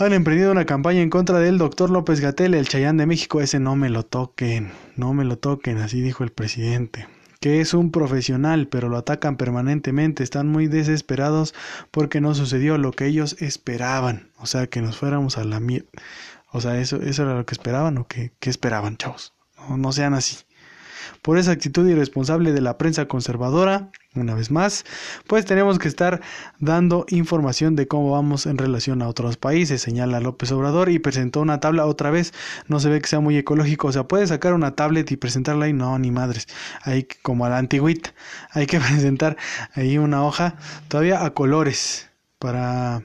han 0.03 0.11
emprendido 0.11 0.51
una 0.51 0.65
campaña 0.65 1.01
en 1.01 1.09
contra 1.09 1.39
del 1.39 1.57
doctor 1.57 1.89
López 1.89 2.19
Gatel, 2.19 2.53
el 2.53 2.67
Chayán 2.67 2.97
de 2.97 3.05
México. 3.05 3.39
Ese 3.39 3.59
no 3.59 3.77
me 3.77 3.89
lo 3.89 4.03
toquen, 4.03 4.71
no 4.97 5.13
me 5.13 5.23
lo 5.23 5.37
toquen, 5.37 5.77
así 5.77 6.01
dijo 6.01 6.25
el 6.25 6.31
presidente. 6.31 7.07
Que 7.39 7.61
es 7.61 7.73
un 7.73 7.91
profesional, 7.91 8.67
pero 8.67 8.89
lo 8.89 8.97
atacan 8.97 9.37
permanentemente. 9.37 10.23
Están 10.23 10.47
muy 10.47 10.67
desesperados 10.67 11.53
porque 11.91 12.19
no 12.19 12.35
sucedió 12.35 12.77
lo 12.77 12.91
que 12.91 13.05
ellos 13.05 13.37
esperaban. 13.39 14.31
O 14.37 14.47
sea, 14.47 14.67
que 14.67 14.81
nos 14.81 14.97
fuéramos 14.97 15.37
a 15.37 15.45
la 15.45 15.61
mierda. 15.61 15.87
O 16.51 16.59
sea, 16.59 16.77
eso, 16.79 16.97
eso 17.01 17.23
era 17.23 17.35
lo 17.35 17.45
que 17.45 17.53
esperaban 17.53 17.97
o 17.97 18.07
qué, 18.07 18.33
qué 18.39 18.49
esperaban, 18.49 18.97
chavos. 18.97 19.33
No, 19.57 19.77
no 19.77 19.91
sean 19.93 20.13
así 20.13 20.37
por 21.21 21.37
esa 21.37 21.51
actitud 21.51 21.87
irresponsable 21.87 22.51
de 22.51 22.61
la 22.61 22.77
prensa 22.77 23.07
conservadora, 23.07 23.91
una 24.15 24.33
vez 24.33 24.49
más, 24.49 24.85
pues 25.27 25.45
tenemos 25.45 25.77
que 25.79 25.87
estar 25.87 26.21
dando 26.59 27.05
información 27.09 27.75
de 27.75 27.87
cómo 27.87 28.11
vamos 28.11 28.45
en 28.45 28.57
relación 28.57 29.01
a 29.01 29.07
otros 29.07 29.37
países, 29.37 29.81
señala 29.81 30.19
López 30.19 30.51
Obrador 30.51 30.89
y 30.89 30.99
presentó 30.99 31.41
una 31.41 31.59
tabla 31.59 31.85
otra 31.85 32.11
vez, 32.11 32.33
no 32.67 32.79
se 32.79 32.89
ve 32.89 33.01
que 33.01 33.07
sea 33.07 33.19
muy 33.19 33.37
ecológico, 33.37 33.87
o 33.87 33.91
sea, 33.91 34.07
puede 34.07 34.27
sacar 34.27 34.53
una 34.53 34.75
tablet 34.75 35.11
y 35.11 35.17
presentarla 35.17 35.65
ahí, 35.65 35.73
no, 35.73 35.97
ni 35.99 36.11
madres, 36.11 36.47
hay 36.81 37.07
como 37.21 37.45
a 37.45 37.49
la 37.49 37.57
antigüita, 37.57 38.13
hay 38.51 38.67
que 38.67 38.79
presentar 38.79 39.37
ahí 39.73 39.97
una 39.97 40.23
hoja 40.23 40.55
todavía 40.87 41.25
a 41.25 41.33
colores 41.33 42.09
para 42.39 43.03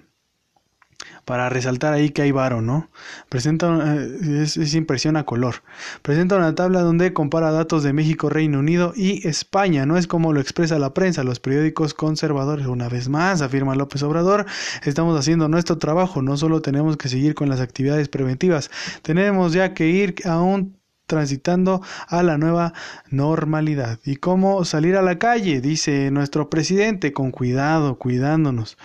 para 1.24 1.48
resaltar 1.48 1.92
ahí 1.92 2.10
que 2.10 2.22
hay 2.22 2.32
varo, 2.32 2.60
¿no? 2.60 2.90
Presenta, 3.28 3.96
eh, 3.96 4.42
es, 4.42 4.74
impresión 4.74 5.16
a 5.16 5.24
color. 5.24 5.62
Presenta 6.02 6.36
una 6.36 6.54
tabla 6.54 6.80
donde 6.82 7.12
compara 7.12 7.50
datos 7.50 7.82
de 7.82 7.92
México, 7.92 8.28
Reino 8.28 8.58
Unido 8.58 8.92
y 8.96 9.26
España. 9.26 9.86
No 9.86 9.96
es 9.96 10.06
como 10.06 10.32
lo 10.32 10.40
expresa 10.40 10.78
la 10.78 10.94
prensa, 10.94 11.24
los 11.24 11.40
periódicos 11.40 11.94
conservadores. 11.94 12.66
Una 12.66 12.88
vez 12.88 13.08
más, 13.08 13.42
afirma 13.42 13.74
López 13.74 14.02
Obrador, 14.02 14.46
estamos 14.84 15.18
haciendo 15.18 15.48
nuestro 15.48 15.78
trabajo. 15.78 16.22
No 16.22 16.36
solo 16.36 16.62
tenemos 16.62 16.96
que 16.96 17.08
seguir 17.08 17.34
con 17.34 17.48
las 17.48 17.60
actividades 17.60 18.08
preventivas, 18.08 18.70
tenemos 19.02 19.52
ya 19.52 19.74
que 19.74 19.88
ir 19.88 20.14
aún 20.24 20.80
transitando 21.06 21.82
a 22.06 22.22
la 22.22 22.38
nueva 22.38 22.72
normalidad. 23.10 23.98
¿Y 24.04 24.16
cómo 24.16 24.64
salir 24.64 24.96
a 24.96 25.02
la 25.02 25.18
calle? 25.18 25.60
Dice 25.60 26.10
nuestro 26.12 26.48
presidente, 26.48 27.12
con 27.12 27.32
cuidado, 27.32 27.98
cuidándonos 27.98 28.78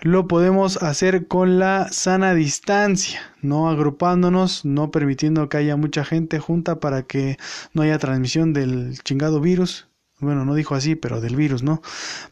lo 0.00 0.28
podemos 0.28 0.76
hacer 0.82 1.26
con 1.26 1.58
la 1.58 1.90
sana 1.92 2.34
distancia, 2.34 3.20
no 3.42 3.68
agrupándonos, 3.68 4.64
no 4.64 4.90
permitiendo 4.90 5.48
que 5.48 5.56
haya 5.56 5.76
mucha 5.76 6.04
gente 6.04 6.38
junta 6.38 6.78
para 6.78 7.02
que 7.02 7.36
no 7.72 7.82
haya 7.82 7.98
transmisión 7.98 8.52
del 8.52 8.98
chingado 9.02 9.40
virus. 9.40 9.88
Bueno, 10.20 10.44
no 10.44 10.54
dijo 10.54 10.74
así, 10.74 10.96
pero 10.96 11.20
del 11.20 11.36
virus, 11.36 11.62
¿no? 11.62 11.80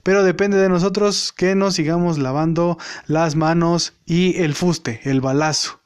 Pero 0.03 0.25
depende 0.25 0.57
de 0.57 0.69
nosotros 0.69 1.33
que 1.33 1.55
nos 1.55 1.75
sigamos 1.75 2.19
lavando 2.19 2.79
las 3.07 3.37
manos 3.37 3.95
y 4.05 4.43
el 4.43 4.55
fuste, 4.55 5.01
el 5.05 5.21
balazo, 5.21 5.81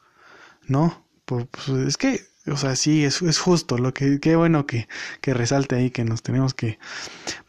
¿no? 0.66 1.06
Pues, 1.26 1.46
es 1.86 1.98
que, 1.98 2.22
o 2.46 2.56
sea, 2.56 2.74
sí, 2.74 3.04
es, 3.04 3.20
es 3.20 3.38
justo, 3.38 3.76
lo 3.76 3.92
que, 3.92 4.18
qué 4.18 4.34
bueno 4.34 4.66
que, 4.66 4.88
que 5.20 5.34
resalte 5.34 5.76
ahí, 5.76 5.90
que 5.90 6.04
nos 6.04 6.22
tenemos 6.22 6.54
que, 6.54 6.78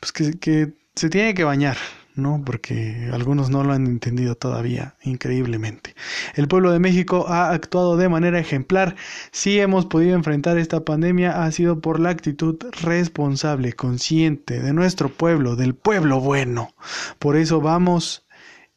pues 0.01 0.11
que, 0.11 0.37
que 0.37 0.73
se 0.95 1.09
tiene 1.09 1.33
que 1.33 1.45
bañar, 1.45 1.77
¿no? 2.15 2.41
Porque 2.45 3.10
algunos 3.12 3.50
no 3.50 3.63
lo 3.63 3.74
han 3.74 3.86
entendido 3.88 4.36
todavía, 4.36 4.95
increíblemente. 5.04 5.95
El 6.36 6.47
pueblo 6.47 6.71
de 6.71 6.80
México 6.80 7.26
ha 7.28 7.52
actuado 7.52 7.97
de 7.97 8.10
manera 8.10 8.39
ejemplar. 8.39 8.95
Si 9.32 9.60
hemos 9.60 9.86
podido 9.86 10.15
enfrentar 10.15 10.58
esta 10.58 10.84
pandemia 10.84 11.43
ha 11.43 11.52
sido 11.52 11.80
por 11.80 12.00
la 12.00 12.10
actitud 12.10 12.58
responsable, 12.82 13.74
consciente 13.74 14.60
de 14.60 14.74
nuestro 14.74 15.10
pueblo, 15.10 15.56
del 15.56 15.76
pueblo 15.76 16.19
bueno. 16.19 16.74
Por 17.19 17.38
eso 17.38 17.62
vamos 17.62 18.26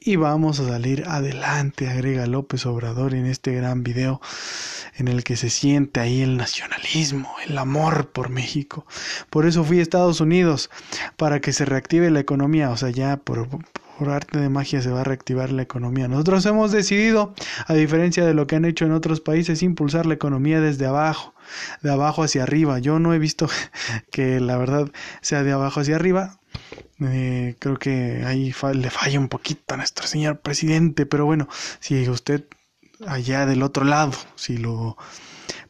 y 0.04 0.16
vamos 0.16 0.60
a 0.60 0.68
salir 0.68 1.04
adelante, 1.06 1.88
agrega 1.88 2.26
López 2.26 2.66
Obrador 2.66 3.14
en 3.14 3.24
este 3.24 3.54
gran 3.54 3.82
video 3.82 4.20
en 4.96 5.08
el 5.08 5.24
que 5.24 5.36
se 5.36 5.48
siente 5.48 5.98
ahí 6.00 6.20
el 6.20 6.36
nacionalismo, 6.36 7.34
el 7.46 7.56
amor 7.56 8.10
por 8.10 8.28
México. 8.28 8.86
Por 9.30 9.46
eso 9.46 9.64
fui 9.64 9.78
a 9.78 9.82
Estados 9.82 10.20
Unidos, 10.20 10.70
para 11.16 11.40
que 11.40 11.54
se 11.54 11.64
reactive 11.64 12.10
la 12.10 12.20
economía, 12.20 12.70
o 12.70 12.76
sea, 12.76 12.90
ya 12.90 13.16
por, 13.16 13.48
por 13.98 14.10
arte 14.10 14.38
de 14.38 14.50
magia 14.50 14.82
se 14.82 14.90
va 14.90 15.00
a 15.00 15.04
reactivar 15.04 15.50
la 15.50 15.62
economía. 15.62 16.06
Nosotros 16.06 16.44
hemos 16.44 16.70
decidido, 16.70 17.34
a 17.66 17.72
diferencia 17.72 18.26
de 18.26 18.34
lo 18.34 18.46
que 18.46 18.56
han 18.56 18.66
hecho 18.66 18.84
en 18.84 18.92
otros 18.92 19.22
países, 19.22 19.62
impulsar 19.62 20.04
la 20.04 20.14
economía 20.14 20.60
desde 20.60 20.84
abajo, 20.84 21.34
de 21.80 21.90
abajo 21.90 22.22
hacia 22.22 22.42
arriba. 22.42 22.78
Yo 22.78 22.98
no 22.98 23.14
he 23.14 23.18
visto 23.18 23.48
que 24.12 24.38
la 24.38 24.58
verdad 24.58 24.90
sea 25.22 25.42
de 25.42 25.52
abajo 25.52 25.80
hacia 25.80 25.96
arriba. 25.96 26.38
Eh, 27.10 27.56
creo 27.58 27.76
que 27.78 28.24
ahí 28.24 28.54
le 28.74 28.90
falla 28.90 29.18
un 29.18 29.28
poquito 29.28 29.74
a 29.74 29.76
nuestro 29.76 30.06
señor 30.06 30.40
presidente, 30.40 31.06
pero 31.06 31.24
bueno, 31.26 31.48
si 31.80 32.08
usted 32.08 32.44
allá 33.06 33.46
del 33.46 33.62
otro 33.62 33.84
lado, 33.84 34.12
si 34.36 34.56
lo 34.56 34.96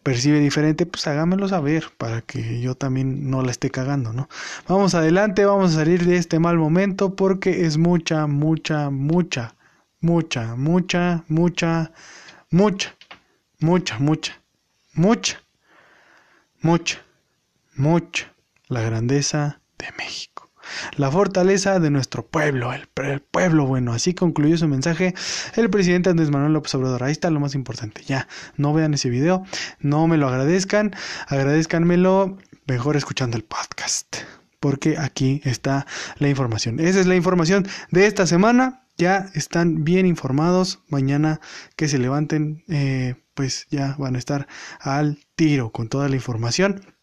percibe 0.03 0.39
diferente, 0.39 0.87
pues 0.87 1.07
hágamelo 1.07 1.49
saber 1.49 1.87
para 1.97 2.21
que 2.23 2.61
yo 2.61 2.75
también 2.75 3.31
no 3.31 3.43
la 3.43 3.51
esté 3.51 3.71
cagando, 3.71 4.13
¿no? 4.13 4.29
Vamos 4.69 4.95
adelante, 4.95 5.45
vamos 5.45 5.73
a 5.73 5.77
salir 5.77 6.05
de 6.05 6.17
este 6.17 6.39
mal 6.39 6.59
momento 6.59 7.17
porque 7.17 7.65
es 7.65 7.79
mucha, 7.79 8.27
mucha, 8.27 8.91
mucha, 8.91 9.55
mucha, 10.01 10.55
mucha, 10.57 11.25
mucha, 11.29 11.93
mucha, 12.51 12.97
mucha, 13.61 13.99
mucha, 13.99 14.41
mucha, 14.93 15.41
mucha, 16.61 16.99
mucha 17.75 18.35
la 18.69 18.81
grandeza 18.83 19.61
de 19.79 19.87
México. 19.97 20.44
La 20.97 21.11
fortaleza 21.11 21.81
de 21.81 21.91
nuestro 21.91 22.27
pueblo, 22.27 22.73
el, 22.73 22.89
pueblo 23.31 23.67
bueno. 23.67 23.93
Así 23.93 24.15
concluyó 24.15 24.57
su 24.57 24.69
mensaje 24.69 25.15
el 25.57 25.71
presidente 25.71 26.11
Andrés 26.11 26.31
Manuel 26.31 26.53
López 26.53 26.75
Obrador. 26.75 27.05
Ahí 27.05 27.13
está 27.13 27.31
lo 27.31 27.41
más 27.41 27.55
importante. 27.55 28.03
Ya, 28.05 28.29
no 28.57 28.73
vean 28.73 28.95
ese 28.95 29.11
video, 29.11 29.45
no 29.81 30.07
me 30.07 30.17
lo 30.17 30.29
agradezcan, 30.29 30.95
agradezcanmelo 31.29 32.39
mejor 32.67 32.97
escuchando 32.97 33.37
el 33.37 33.45
podcast. 33.45 34.17
Porque 34.61 34.97
aquí 34.97 35.43
está 35.45 35.87
la 36.19 36.29
información. 36.29 36.81
Esa 36.81 37.01
es 37.01 37.07
la 37.07 37.17
información 37.17 37.67
de 37.91 38.07
esta 38.07 38.27
semana 38.27 38.85
ya 38.97 39.31
están 39.35 39.85
bien 39.85 40.07
informados. 40.07 40.81
Mañana 40.89 41.41
que 41.77 41.89
se 41.89 41.99
levanten, 41.99 42.65
eh, 42.69 43.17
pues 43.35 43.67
ya 43.71 43.97
van 43.99 44.15
a 44.15 44.19
estar 44.19 44.47
al 44.81 45.19
tiro 45.35 45.73
con 45.73 45.89
toda 45.89 46.09
la 46.09 46.17
información. 46.17 46.94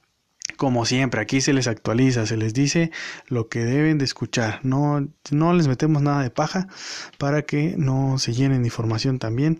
Como 0.61 0.85
siempre, 0.85 1.19
aquí 1.19 1.41
se 1.41 1.53
les 1.53 1.65
actualiza, 1.65 2.27
se 2.27 2.37
les 2.37 2.53
dice 2.53 2.91
lo 3.25 3.49
que 3.49 3.65
deben 3.65 3.97
de 3.97 4.05
escuchar. 4.05 4.59
No, 4.61 5.07
no 5.31 5.53
les 5.53 5.67
metemos 5.67 6.03
nada 6.03 6.21
de 6.21 6.29
paja 6.29 6.67
para 7.17 7.41
que 7.41 7.73
no 7.79 8.19
se 8.19 8.33
llenen 8.33 8.61
de 8.61 8.67
información 8.67 9.17
también 9.17 9.57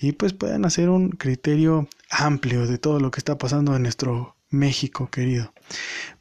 y 0.00 0.10
pues 0.10 0.32
puedan 0.32 0.64
hacer 0.64 0.88
un 0.88 1.10
criterio 1.10 1.88
amplio 2.10 2.66
de 2.66 2.78
todo 2.78 2.98
lo 2.98 3.12
que 3.12 3.20
está 3.20 3.38
pasando 3.38 3.76
en 3.76 3.84
nuestro 3.84 4.34
México 4.48 5.08
querido. 5.08 5.54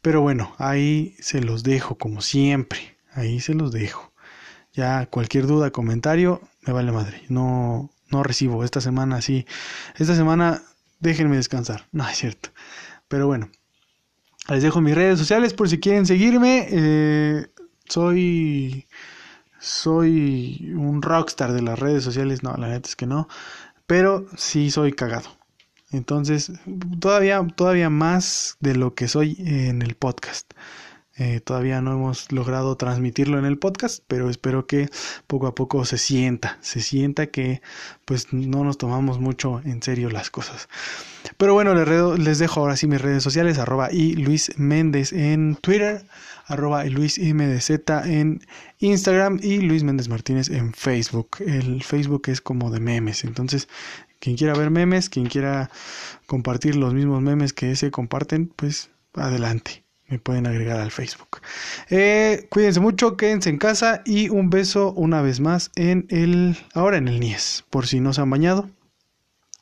Pero 0.04 0.22
bueno, 0.22 0.54
ahí 0.60 1.16
se 1.20 1.42
los 1.42 1.64
dejo 1.64 1.98
como 1.98 2.22
siempre. 2.22 2.98
Ahí 3.14 3.40
se 3.40 3.56
los 3.56 3.72
dejo. 3.72 4.14
Ya 4.74 5.08
cualquier 5.08 5.48
duda, 5.48 5.72
comentario, 5.72 6.40
me 6.68 6.74
vale 6.74 6.92
madre. 6.92 7.24
No, 7.30 7.90
no 8.12 8.22
recibo. 8.22 8.64
Esta 8.64 8.80
semana 8.80 9.24
sí. 9.24 9.48
Esta 9.98 10.14
semana 10.16 10.62
déjenme 11.00 11.36
descansar. 11.36 11.88
No, 11.92 12.08
es 12.08 12.18
cierto. 12.18 12.52
Pero 13.08 13.26
bueno. 13.26 13.50
Les 14.48 14.64
dejo 14.64 14.82
mis 14.82 14.96
redes 14.96 15.20
sociales 15.20 15.54
por 15.54 15.70
si 15.70 15.80
quieren 15.80 16.06
seguirme. 16.06 16.68
Eh, 16.70 17.48
soy. 17.88 18.88
Soy 19.60 20.74
un 20.76 21.02
rockstar 21.02 21.52
de 21.52 21.62
las 21.62 21.78
redes 21.78 22.04
sociales. 22.04 22.44
No, 22.44 22.56
la 22.56 22.70
neta 22.70 22.88
es 22.88 22.96
que 22.96 23.06
no. 23.06 23.28
Pero 23.86 24.26
sí 24.38 24.72
soy 24.72 24.94
cagado. 24.94 25.30
Entonces, 25.92 26.52
todavía, 27.00 27.46
todavía 27.56 27.90
más 27.90 28.58
de 28.60 28.76
lo 28.76 28.94
que 28.94 29.08
soy 29.08 29.36
en 29.40 29.82
el 29.82 29.96
podcast. 29.96 30.54
Eh, 31.20 31.42
todavía 31.42 31.82
no 31.82 31.92
hemos 31.92 32.32
logrado 32.32 32.78
transmitirlo 32.78 33.38
en 33.38 33.44
el 33.44 33.58
podcast, 33.58 34.02
pero 34.08 34.30
espero 34.30 34.66
que 34.68 34.90
poco 35.28 35.48
a 35.48 35.54
poco 35.54 35.84
se 35.84 35.98
sienta, 35.98 36.58
se 36.62 36.80
sienta 36.80 37.28
que 37.28 37.62
pues 38.06 38.32
no 38.32 38.64
nos 38.64 38.78
tomamos 38.78 39.20
mucho 39.20 39.62
en 39.66 39.84
serio 39.84 40.10
las 40.10 40.30
cosas. 40.30 40.70
Pero 41.36 41.54
bueno, 41.54 41.76
les, 42.16 42.40
dejo 42.40 42.62
ahora 42.62 42.78
sí 42.78 42.88
mis 42.88 43.02
redes 43.02 43.22
sociales, 43.22 43.58
arroba 43.58 43.92
y 43.92 44.14
Luis 44.14 44.58
Méndez 44.58 45.12
en 45.12 45.58
Twitter, 45.58 46.06
arroba 46.46 46.86
y 46.86 46.90
Luis 46.90 47.20
MDZ 47.20 47.72
en 48.06 48.40
Instagram 48.80 49.40
y 49.44 49.60
Luis 49.60 49.84
Méndez 49.84 50.08
Martínez 50.08 50.50
en 50.50 50.74
Facebook. 50.74 51.38
El 51.46 51.84
Facebook 51.84 52.30
es 52.30 52.40
como 52.40 52.72
de 52.72 52.80
memes, 52.80 53.26
entonces 53.26 53.68
quien 54.22 54.38
quiera 54.38 54.54
ver 54.54 54.70
memes, 54.70 55.10
quien 55.10 55.26
quiera 55.26 55.70
compartir 56.28 56.78
los 56.78 56.94
mismos 56.94 57.22
memes 57.22 57.52
que 57.52 57.76
se 57.76 57.92
comparten, 57.92 58.48
pues 58.48 58.90
adelante 59.14 59.89
me 60.10 60.20
pueden 60.20 60.48
agregar 60.48 60.80
al 60.80 60.92
Facebook. 60.92 61.42
Eh, 61.90 62.48
cuídense 62.50 62.80
mucho, 62.80 63.16
quédense 63.16 63.50
en 63.50 63.58
casa 63.58 64.02
y 64.06 64.30
un 64.30 64.50
beso 64.50 64.92
una 64.94 65.22
vez 65.22 65.40
más 65.40 65.72
en 65.76 66.06
el, 66.10 66.58
ahora 66.74 66.98
en 66.98 67.08
el 67.08 67.20
NIES, 67.20 67.66
por 67.70 67.88
si 67.88 68.00
no 68.00 68.14
se 68.14 68.22
han 68.22 68.30
bañado. 68.30 68.70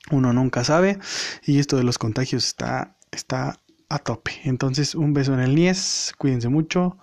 Uno 0.09 0.31
nunca 0.31 0.63
sabe 0.63 0.99
y 1.45 1.59
esto 1.59 1.75
de 1.75 1.83
los 1.83 1.97
contagios 1.97 2.45
está, 2.45 2.95
está 3.11 3.59
a 3.89 3.99
tope. 3.99 4.31
Entonces 4.43 4.95
un 4.95 5.13
beso 5.13 5.33
en 5.33 5.41
el 5.41 5.53
NIES, 5.55 6.13
cuídense 6.17 6.49
mucho, 6.49 6.97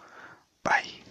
bye. 0.65 1.04